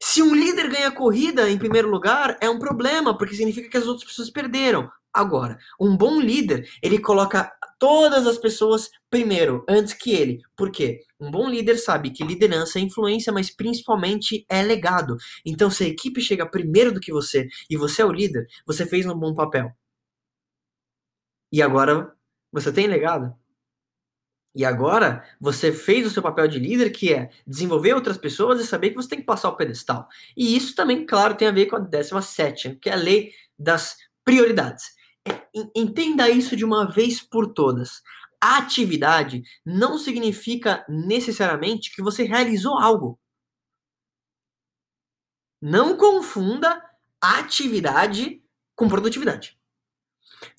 [0.00, 3.76] Se um líder ganha a corrida em primeiro lugar, é um problema, porque significa que
[3.76, 4.90] as outras pessoas perderam.
[5.14, 10.40] Agora, um bom líder, ele coloca todas as pessoas primeiro, antes que ele.
[10.56, 11.00] Por quê?
[11.20, 15.16] Um bom líder sabe que liderança é influência, mas principalmente é legado.
[15.44, 18.86] Então, se a equipe chega primeiro do que você e você é o líder, você
[18.86, 19.70] fez um bom papel.
[21.52, 22.16] E agora
[22.50, 23.36] você tem legado.
[24.54, 28.66] E agora você fez o seu papel de líder, que é desenvolver outras pessoas e
[28.66, 30.08] saber que você tem que passar o pedestal.
[30.36, 33.96] E isso também, claro, tem a ver com a 17, que é a lei das
[34.24, 34.94] prioridades.
[35.26, 38.02] É, entenda isso de uma vez por todas.
[38.40, 43.18] atividade não significa necessariamente que você realizou algo.
[45.60, 46.82] Não confunda
[47.20, 48.42] atividade
[48.74, 49.56] com produtividade.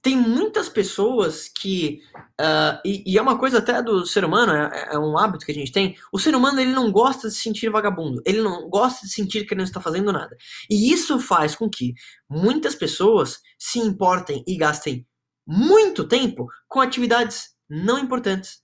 [0.03, 2.01] Tem muitas pessoas que.
[2.39, 5.51] Uh, e, e, é uma coisa até do ser humano, é, é, um hábito que
[5.53, 5.95] a gente tem.
[6.11, 8.21] O ser humano ele não gosta de se sentir vagabundo.
[8.25, 10.35] Ele não gosta de sentir que ele não está fazendo nada.
[10.69, 11.93] E isso faz com que
[12.29, 15.07] muitas pessoas se importem e gastem
[15.47, 18.61] muito tempo com atividades não importantes.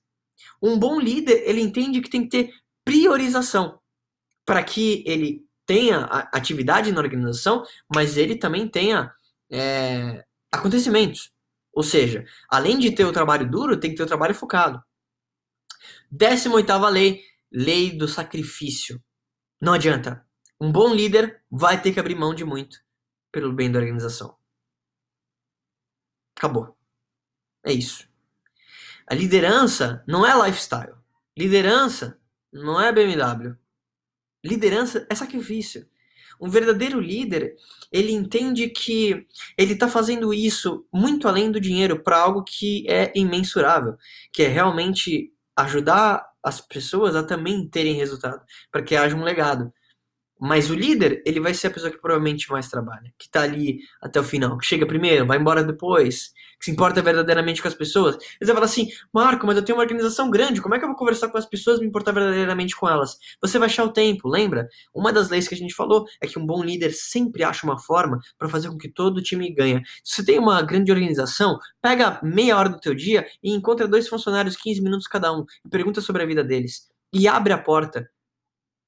[0.61, 3.79] Um bom líder, ele entende que tem que ter priorização
[4.45, 9.09] para que ele tenha atividade na organização, mas ele também tenha
[9.49, 11.31] é, acontecimentos.
[11.71, 14.83] Ou seja, além de ter o trabalho duro, tem que ter o trabalho focado.
[16.11, 19.01] 18 lei, lei do sacrifício.
[19.61, 20.25] Não adianta.
[20.59, 22.79] Um bom líder vai ter que abrir mão de muito
[23.31, 24.37] pelo bem da organização.
[26.35, 26.77] Acabou.
[27.63, 28.09] É isso.
[29.07, 30.95] A liderança não é lifestyle.
[31.37, 32.19] Liderança
[32.51, 33.57] não é BMW.
[34.43, 35.89] Liderança é sacrifício.
[36.39, 37.55] Um verdadeiro líder,
[37.91, 39.25] ele entende que
[39.57, 43.95] ele está fazendo isso muito além do dinheiro para algo que é imensurável,
[44.31, 49.73] que é realmente ajudar as pessoas a também terem resultado, para que haja um legado.
[50.39, 53.79] Mas o líder, ele vai ser a pessoa que provavelmente mais trabalha, que tá ali
[54.01, 57.73] até o final, que chega primeiro, vai embora depois, que se importa verdadeiramente com as
[57.73, 58.15] pessoas.
[58.15, 60.87] Você vai falar assim, Marco, mas eu tenho uma organização grande, como é que eu
[60.87, 63.17] vou conversar com as pessoas e me importar verdadeiramente com elas?
[63.41, 64.69] Você vai achar o tempo, lembra?
[64.93, 67.77] Uma das leis que a gente falou é que um bom líder sempre acha uma
[67.77, 69.81] forma para fazer com que todo o time ganhe.
[70.05, 74.07] Se você tem uma grande organização, pega meia hora do teu dia e encontra dois
[74.07, 76.87] funcionários, 15 minutos cada um, e pergunta sobre a vida deles.
[77.13, 78.09] E abre a porta.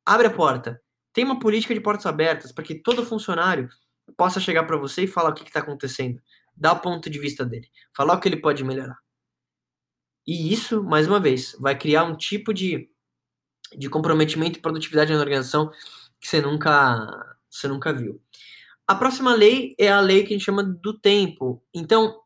[0.05, 0.79] Abre a porta
[1.13, 3.69] tem uma política de portas abertas para que todo funcionário
[4.17, 6.21] possa chegar para você e falar o que está acontecendo,
[6.55, 8.97] dar o ponto de vista dele, falar o que ele pode melhorar.
[10.25, 12.89] E isso, mais uma vez, vai criar um tipo de,
[13.75, 15.71] de comprometimento e produtividade na organização
[16.19, 18.21] que você nunca, você nunca viu.
[18.87, 21.63] A próxima lei é a lei que a gente chama do tempo.
[21.73, 22.21] Então,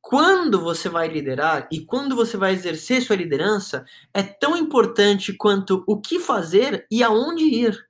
[0.00, 3.84] quando você vai liderar e quando você vai exercer sua liderança
[4.14, 7.88] é tão importante quanto o que fazer e aonde ir.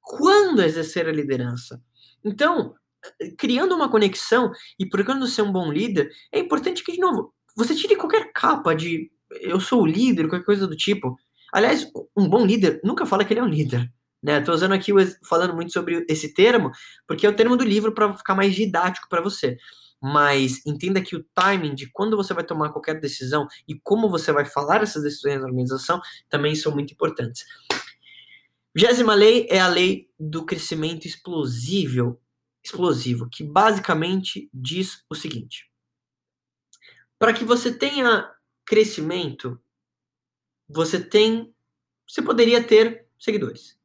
[0.00, 1.82] Quando exercer a liderança.
[2.24, 2.74] Então,
[3.36, 7.74] criando uma conexão e procurando ser um bom líder, é importante que, de novo, você
[7.74, 11.16] tire qualquer capa de eu sou o líder, qualquer coisa do tipo.
[11.52, 13.90] Aliás, um bom líder nunca fala que ele é um líder.
[14.22, 14.38] Né?
[14.38, 14.92] Estou usando aqui
[15.28, 16.70] falando muito sobre esse termo,
[17.06, 19.56] porque é o termo do livro para ficar mais didático para você
[20.02, 24.32] mas entenda que o timing de quando você vai tomar qualquer decisão e como você
[24.32, 27.44] vai falar essas decisões na organização também são muito importantes.
[28.74, 32.20] Vigésima lei é a lei do crescimento explosivo,
[32.64, 35.70] explosivo, que basicamente diz o seguinte:
[37.18, 38.28] para que você tenha
[38.64, 39.60] crescimento,
[40.68, 41.54] você tem,
[42.08, 43.78] você poderia ter seguidores.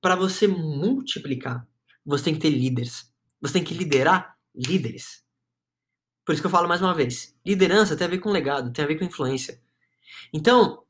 [0.00, 1.66] Para você multiplicar,
[2.04, 3.12] você tem que ter líderes.
[3.40, 5.24] Você tem que liderar líderes.
[6.28, 8.84] Por isso que eu falo mais uma vez: liderança tem a ver com legado, tem
[8.84, 9.58] a ver com influência.
[10.30, 10.82] Então,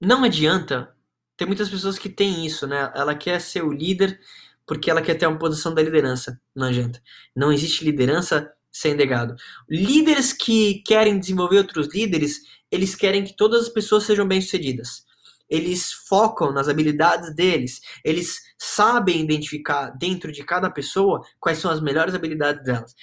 [0.00, 0.96] não adianta.
[1.36, 2.90] Tem muitas pessoas que têm isso, né?
[2.94, 4.18] Ela quer ser o líder
[4.66, 6.40] porque ela quer ter uma posição da liderança.
[6.56, 7.02] Não adianta.
[7.36, 9.36] Não existe liderança sem legado.
[9.68, 12.40] Líderes que querem desenvolver outros líderes,
[12.70, 15.04] eles querem que todas as pessoas sejam bem-sucedidas.
[15.46, 17.82] Eles focam nas habilidades deles.
[18.02, 22.94] Eles sabem identificar dentro de cada pessoa quais são as melhores habilidades delas.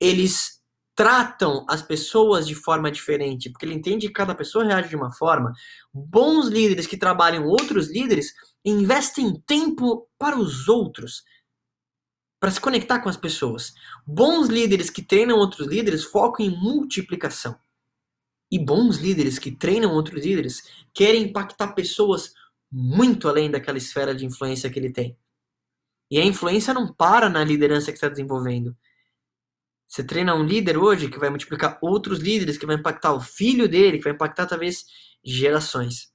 [0.00, 0.57] Eles
[0.98, 5.12] tratam as pessoas de forma diferente, porque ele entende que cada pessoa reage de uma
[5.12, 5.52] forma.
[5.94, 8.34] Bons líderes que trabalham outros líderes
[8.64, 11.22] investem tempo para os outros,
[12.40, 13.74] para se conectar com as pessoas.
[14.04, 17.56] Bons líderes que treinam outros líderes focam em multiplicação.
[18.50, 20.62] e bons líderes que treinam outros líderes
[20.94, 22.32] querem impactar pessoas
[22.70, 25.16] muito além daquela esfera de influência que ele tem.
[26.10, 28.76] E a influência não para na liderança que está desenvolvendo.
[29.88, 33.66] Você treina um líder hoje que vai multiplicar outros líderes, que vai impactar o filho
[33.68, 34.84] dele, que vai impactar talvez
[35.24, 36.12] gerações.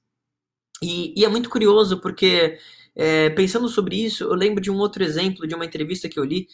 [0.82, 2.58] E, e é muito curioso porque,
[2.94, 6.24] é, pensando sobre isso, eu lembro de um outro exemplo, de uma entrevista que eu
[6.24, 6.46] li,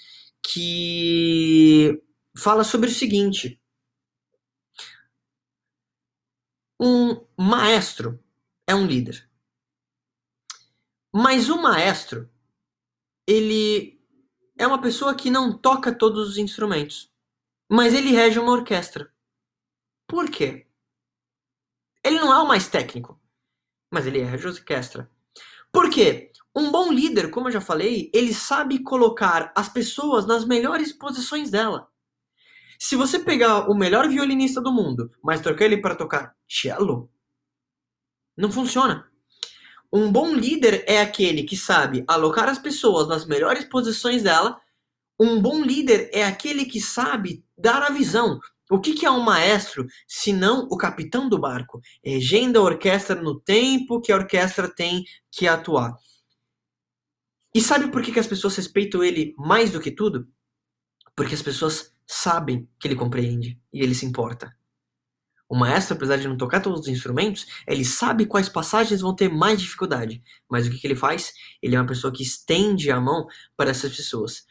[0.42, 2.02] que
[2.36, 3.60] fala sobre o seguinte:
[6.80, 8.18] um maestro
[8.66, 9.28] é um líder.
[11.12, 12.30] Mas o maestro,
[13.26, 14.00] ele
[14.56, 17.09] é uma pessoa que não toca todos os instrumentos,
[17.70, 19.12] mas ele rege uma orquestra.
[20.08, 20.66] Por quê?
[22.02, 23.20] Ele não é o mais técnico,
[23.88, 25.08] mas ele rege a orquestra.
[25.70, 26.32] Por quê?
[26.52, 31.48] Um bom líder, como eu já falei, ele sabe colocar as pessoas nas melhores posições
[31.48, 31.88] dela.
[32.76, 37.08] Se você pegar o melhor violinista do mundo, mas trocar ele para tocar cello,
[38.36, 39.08] não funciona.
[39.92, 44.60] Um bom líder é aquele que sabe alocar as pessoas nas melhores posições dela.
[45.20, 48.38] Um bom líder é aquele que sabe dar a visão.
[48.70, 51.80] O que, que é um maestro, se não o capitão do barco?
[52.04, 55.94] Regendo a orquestra no tempo que a orquestra tem que atuar.
[57.52, 60.28] E sabe por que, que as pessoas respeitam ele mais do que tudo?
[61.16, 64.56] Porque as pessoas sabem que ele compreende e ele se importa.
[65.48, 69.28] O maestro, apesar de não tocar todos os instrumentos, ele sabe quais passagens vão ter
[69.28, 70.22] mais dificuldade.
[70.48, 71.32] Mas o que, que ele faz?
[71.60, 74.44] Ele é uma pessoa que estende a mão para essas pessoas.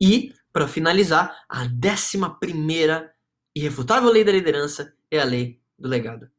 [0.00, 3.12] E, para finalizar, a décima primeira
[3.52, 6.30] irrefutável lei da liderança é a lei do legado.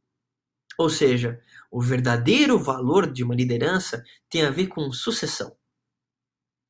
[0.78, 5.54] Ou seja, o verdadeiro valor de uma liderança tem a ver com sucessão.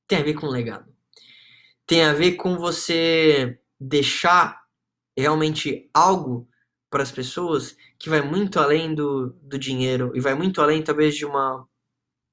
[0.08, 0.92] Tem a ver com legado.
[1.86, 4.64] Tem a ver com você deixar
[5.16, 6.50] realmente algo
[6.90, 11.16] para as pessoas que vai muito além do, do dinheiro e vai muito além talvez
[11.16, 11.68] de uma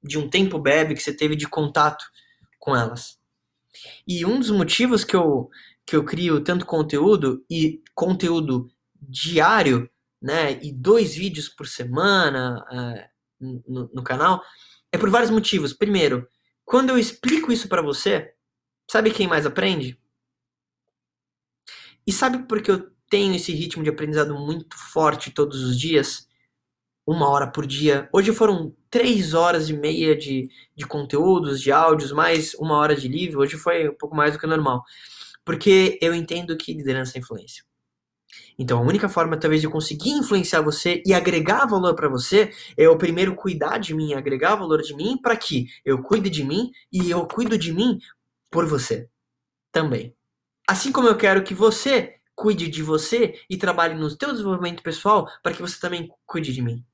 [0.02, 2.04] de um tempo breve que você teve de contato
[2.58, 3.21] com elas.
[4.06, 5.50] E um dos motivos que eu
[5.84, 8.70] que eu crio tanto conteúdo e conteúdo
[9.00, 14.40] diário, né, e dois vídeos por semana uh, no, no canal,
[14.92, 15.72] é por vários motivos.
[15.72, 16.28] Primeiro,
[16.64, 18.32] quando eu explico isso para você,
[18.88, 19.98] sabe quem mais aprende?
[22.06, 26.28] E sabe por que eu tenho esse ritmo de aprendizado muito forte todos os dias,
[27.06, 28.08] uma hora por dia.
[28.12, 33.08] Hoje foram três horas e meia de, de conteúdos, de áudios, mais uma hora de
[33.08, 33.40] livro.
[33.40, 34.82] Hoje foi um pouco mais do que normal.
[35.44, 37.64] Porque eu entendo que liderança é influência.
[38.58, 42.84] Então, a única forma, talvez, de conseguir influenciar você e agregar valor para você é
[42.86, 46.70] eu primeiro cuidar de mim, agregar valor de mim, para que eu cuide de mim
[46.92, 47.98] e eu cuido de mim
[48.50, 49.08] por você
[49.70, 50.14] também.
[50.68, 55.28] Assim como eu quero que você cuide de você e trabalhe no seu desenvolvimento pessoal
[55.42, 56.84] para que você também cuide de mim.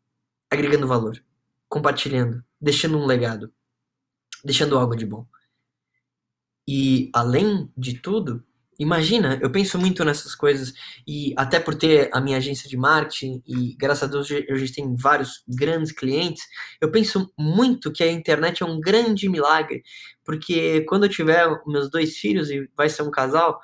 [0.51, 1.23] Agregando valor,
[1.69, 3.53] compartilhando, deixando um legado,
[4.45, 5.27] deixando algo de bom.
[6.67, 8.45] E além de tudo,
[8.79, 10.73] imagina, eu penso muito nessas coisas
[11.07, 14.75] e até por ter a minha agência de marketing e graças a Deus eu já
[14.75, 16.45] tenho vários grandes clientes,
[16.81, 19.83] eu penso muito que a internet é um grande milagre,
[20.25, 23.59] porque quando eu tiver meus dois filhos e vai ser um casal,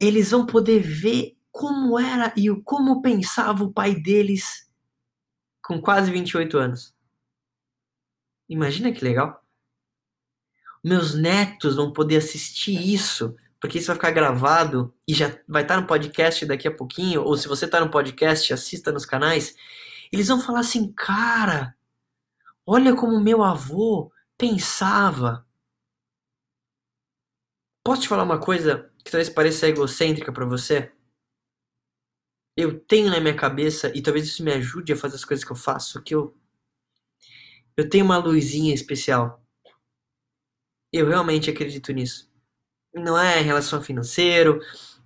[0.00, 4.71] eles vão poder ver como era e como pensava o pai deles
[5.62, 6.94] com quase 28 anos.
[8.48, 9.42] Imagina que legal.
[10.84, 15.80] Meus netos vão poder assistir isso, porque isso vai ficar gravado e já vai estar
[15.80, 19.54] no podcast daqui a pouquinho, ou se você está no podcast, assista nos canais.
[20.10, 21.74] Eles vão falar assim, cara,
[22.66, 25.46] olha como meu avô pensava.
[27.84, 30.92] Posso te falar uma coisa que talvez pareça egocêntrica para você,
[32.56, 35.52] eu tenho na minha cabeça, e talvez isso me ajude a fazer as coisas que
[35.52, 36.36] eu faço, que eu,
[37.76, 39.42] eu tenho uma luzinha especial.
[40.92, 42.30] Eu realmente acredito nisso.
[42.94, 44.60] Não é relação financeiro,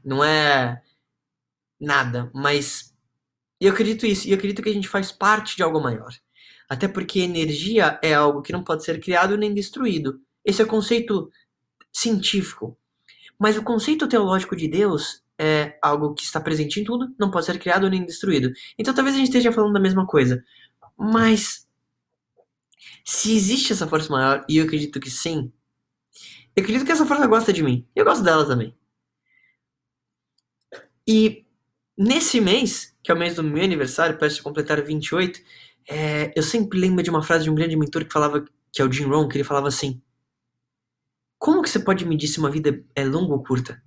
[0.04, 0.82] não é
[1.80, 2.92] nada, mas
[3.60, 6.12] eu acredito isso, e eu acredito que a gente faz parte de algo maior.
[6.68, 10.20] Até porque energia é algo que não pode ser criado nem destruído.
[10.44, 11.30] Esse é o conceito
[11.92, 12.76] científico.
[13.38, 17.46] Mas o conceito teológico de Deus é algo que está presente em tudo, não pode
[17.46, 18.52] ser criado nem destruído.
[18.78, 20.42] Então talvez a gente esteja falando da mesma coisa.
[20.96, 21.66] Mas
[23.04, 25.52] se existe essa força maior, e eu acredito que sim,
[26.54, 27.86] eu acredito que essa força gosta de mim.
[27.94, 28.74] Eu gosto dela também.
[31.06, 31.46] E
[31.96, 35.40] nesse mês, que é o mês do meu aniversário, para completar 28,
[35.88, 38.84] é, eu sempre lembro de uma frase de um grande mentor que falava, que é
[38.84, 40.02] o Jim Rohn, que ele falava assim:
[41.38, 43.80] como que você pode medir se uma vida é longa ou curta?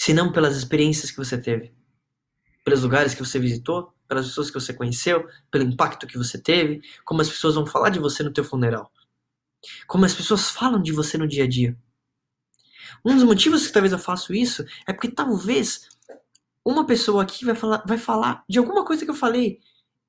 [0.00, 1.74] Se não pelas experiências que você teve.
[2.64, 6.80] pelos lugares que você visitou, pelas pessoas que você conheceu, pelo impacto que você teve,
[7.04, 8.90] como as pessoas vão falar de você no teu funeral,
[9.86, 11.78] como as pessoas falam de você no dia a dia.
[13.04, 15.86] Um dos motivos que talvez eu faço isso é porque talvez
[16.64, 19.60] uma pessoa aqui vai falar, vai falar de alguma coisa que eu falei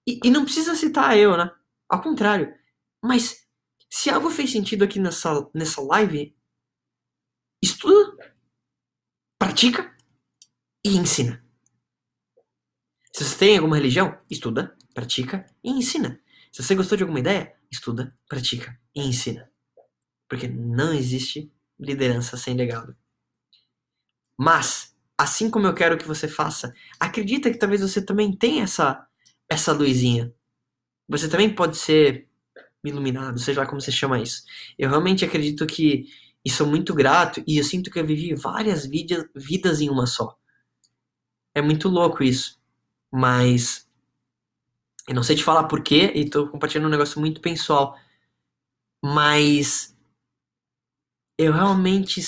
[0.08, 1.52] e, e não precisa citar eu, né?
[1.90, 2.54] Ao contrário.
[3.04, 3.46] Mas
[3.90, 6.34] se algo fez sentido aqui nessa, nessa live,
[7.62, 8.32] estuda,
[9.42, 9.92] pratica
[10.86, 11.44] e ensina.
[13.12, 16.22] Se você tem alguma religião, estuda, pratica e ensina.
[16.52, 19.52] Se você gostou de alguma ideia, estuda, pratica e ensina.
[20.30, 22.96] Porque não existe liderança sem legado.
[24.38, 29.08] Mas, assim como eu quero que você faça, acredita que talvez você também tenha essa,
[29.50, 30.32] essa luzinha.
[31.10, 32.30] Você também pode ser
[32.84, 34.44] iluminado, seja lá como você chama isso.
[34.78, 36.06] Eu realmente acredito que
[36.44, 40.08] e sou muito grato e eu sinto que eu vivi várias vidas, vidas em uma
[40.08, 40.38] só.
[41.54, 42.60] É muito louco isso.
[43.12, 43.88] Mas
[45.08, 47.98] eu não sei te falar porquê e tô compartilhando um negócio muito pessoal.
[49.04, 49.96] Mas
[51.38, 52.22] eu realmente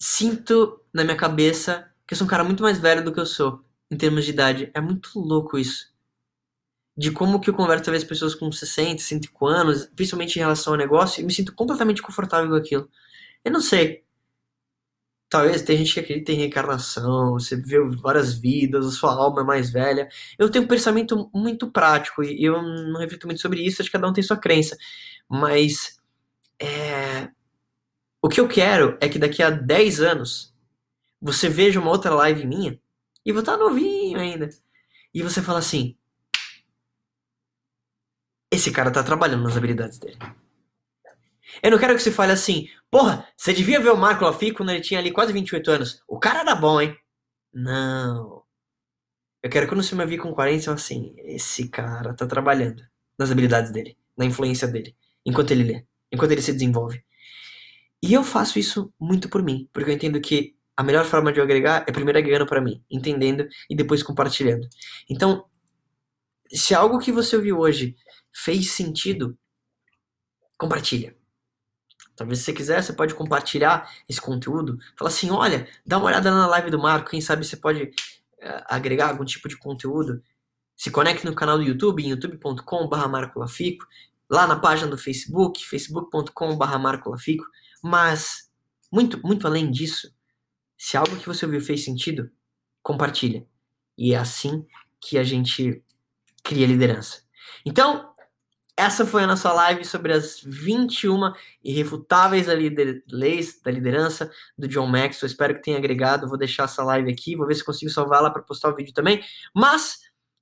[0.00, 3.26] sinto na minha cabeça que eu sou um cara muito mais velho do que eu
[3.26, 4.70] sou em termos de idade.
[4.74, 5.91] É muito louco isso.
[6.96, 10.78] De como que eu converso talvez pessoas com 60, 65 anos, principalmente em relação ao
[10.78, 12.88] negócio, e me sinto completamente confortável com aquilo.
[13.44, 14.04] Eu não sei.
[15.32, 19.44] Talvez tem gente que acredita em reencarnação, você viveu várias vidas, a sua alma é
[19.44, 20.08] mais velha.
[20.38, 23.96] Eu tenho um pensamento muito prático e eu não reflito muito sobre isso, acho que
[23.96, 24.76] cada um tem sua crença.
[25.26, 25.98] Mas
[26.60, 27.30] é...
[28.20, 30.54] o que eu quero é que daqui a 10 anos
[31.20, 32.78] você veja uma outra live minha
[33.24, 34.50] e vou estar novinho ainda.
[35.14, 35.96] E você fala assim:
[38.52, 40.18] esse cara tá trabalhando nas habilidades dele.
[41.62, 44.70] Eu não quero que você fale assim, porra, você devia ver o Marco Lafi quando
[44.70, 46.02] ele tinha ali quase 28 anos.
[46.06, 46.94] O cara era bom, hein?
[47.52, 48.42] Não.
[49.42, 52.82] Eu quero que quando você me vir com 40, eu assim, esse cara tá trabalhando
[53.18, 54.94] nas habilidades dele, na influência dele,
[55.24, 57.02] enquanto ele lê, enquanto ele se desenvolve.
[58.02, 61.40] E eu faço isso muito por mim, porque eu entendo que a melhor forma de
[61.40, 64.68] eu agregar é primeiro agregando para mim, entendendo e depois compartilhando.
[65.08, 65.44] Então,
[66.52, 67.96] se algo que você ouviu hoje
[68.32, 69.38] fez sentido,
[70.58, 71.16] compartilha.
[72.14, 74.78] Talvez se você quiser, você pode compartilhar esse conteúdo.
[74.96, 78.62] Fala assim, olha, dá uma olhada na live do Marco, quem sabe você pode uh,
[78.66, 80.22] agregar algum tipo de conteúdo.
[80.76, 83.86] Se conecte no canal do YouTube, em youtube.com.br marcolafico,
[84.28, 87.44] lá na página do Facebook, facebook.com.br marcolafico.
[87.82, 88.50] Mas,
[88.90, 90.14] muito, muito além disso,
[90.76, 92.30] se algo que você ouviu fez sentido,
[92.82, 93.46] compartilha.
[93.96, 94.66] E é assim
[95.00, 95.82] que a gente
[96.42, 97.22] cria liderança.
[97.64, 98.11] Então,
[98.76, 102.46] essa foi a nossa live sobre as 21 irrefutáveis
[103.10, 105.30] leis da liderança do John Maxwell.
[105.30, 106.28] Espero que tenha agregado.
[106.28, 108.94] Vou deixar essa live aqui, vou ver se consigo salvar lá para postar o vídeo
[108.94, 109.22] também.
[109.54, 109.98] Mas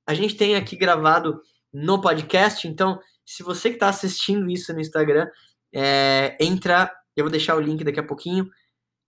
[0.07, 1.41] a gente tem aqui gravado
[1.72, 5.26] no podcast, então se você que está assistindo isso no Instagram,
[5.72, 6.93] é, entra.
[7.16, 8.49] Eu vou deixar o link daqui a pouquinho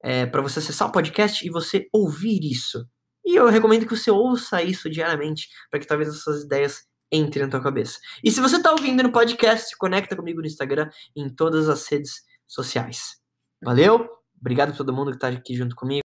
[0.03, 2.87] é, para você acessar o podcast e você ouvir isso.
[3.25, 6.83] E eu recomendo que você ouça isso diariamente para que talvez essas ideias
[7.13, 7.99] entre na tua cabeça.
[8.25, 11.87] E se você está ouvindo no podcast, se conecta comigo no Instagram em todas as
[11.87, 13.17] redes sociais.
[13.63, 14.09] Valeu?
[14.41, 16.03] Obrigado a todo mundo que está aqui junto comigo.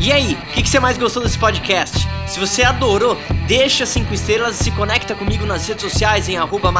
[0.00, 1.98] E aí, o que, que, você mais gostou desse podcast?
[2.26, 6.70] Se você adorou, deixa cinco estrelas e se conecta comigo nas redes sociais em arroba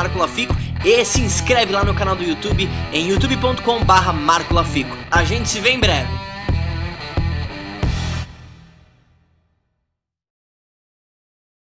[0.85, 4.15] e se inscreve lá no canal do YouTube em youtube.com barra.
[5.11, 6.24] A gente se vê em breve.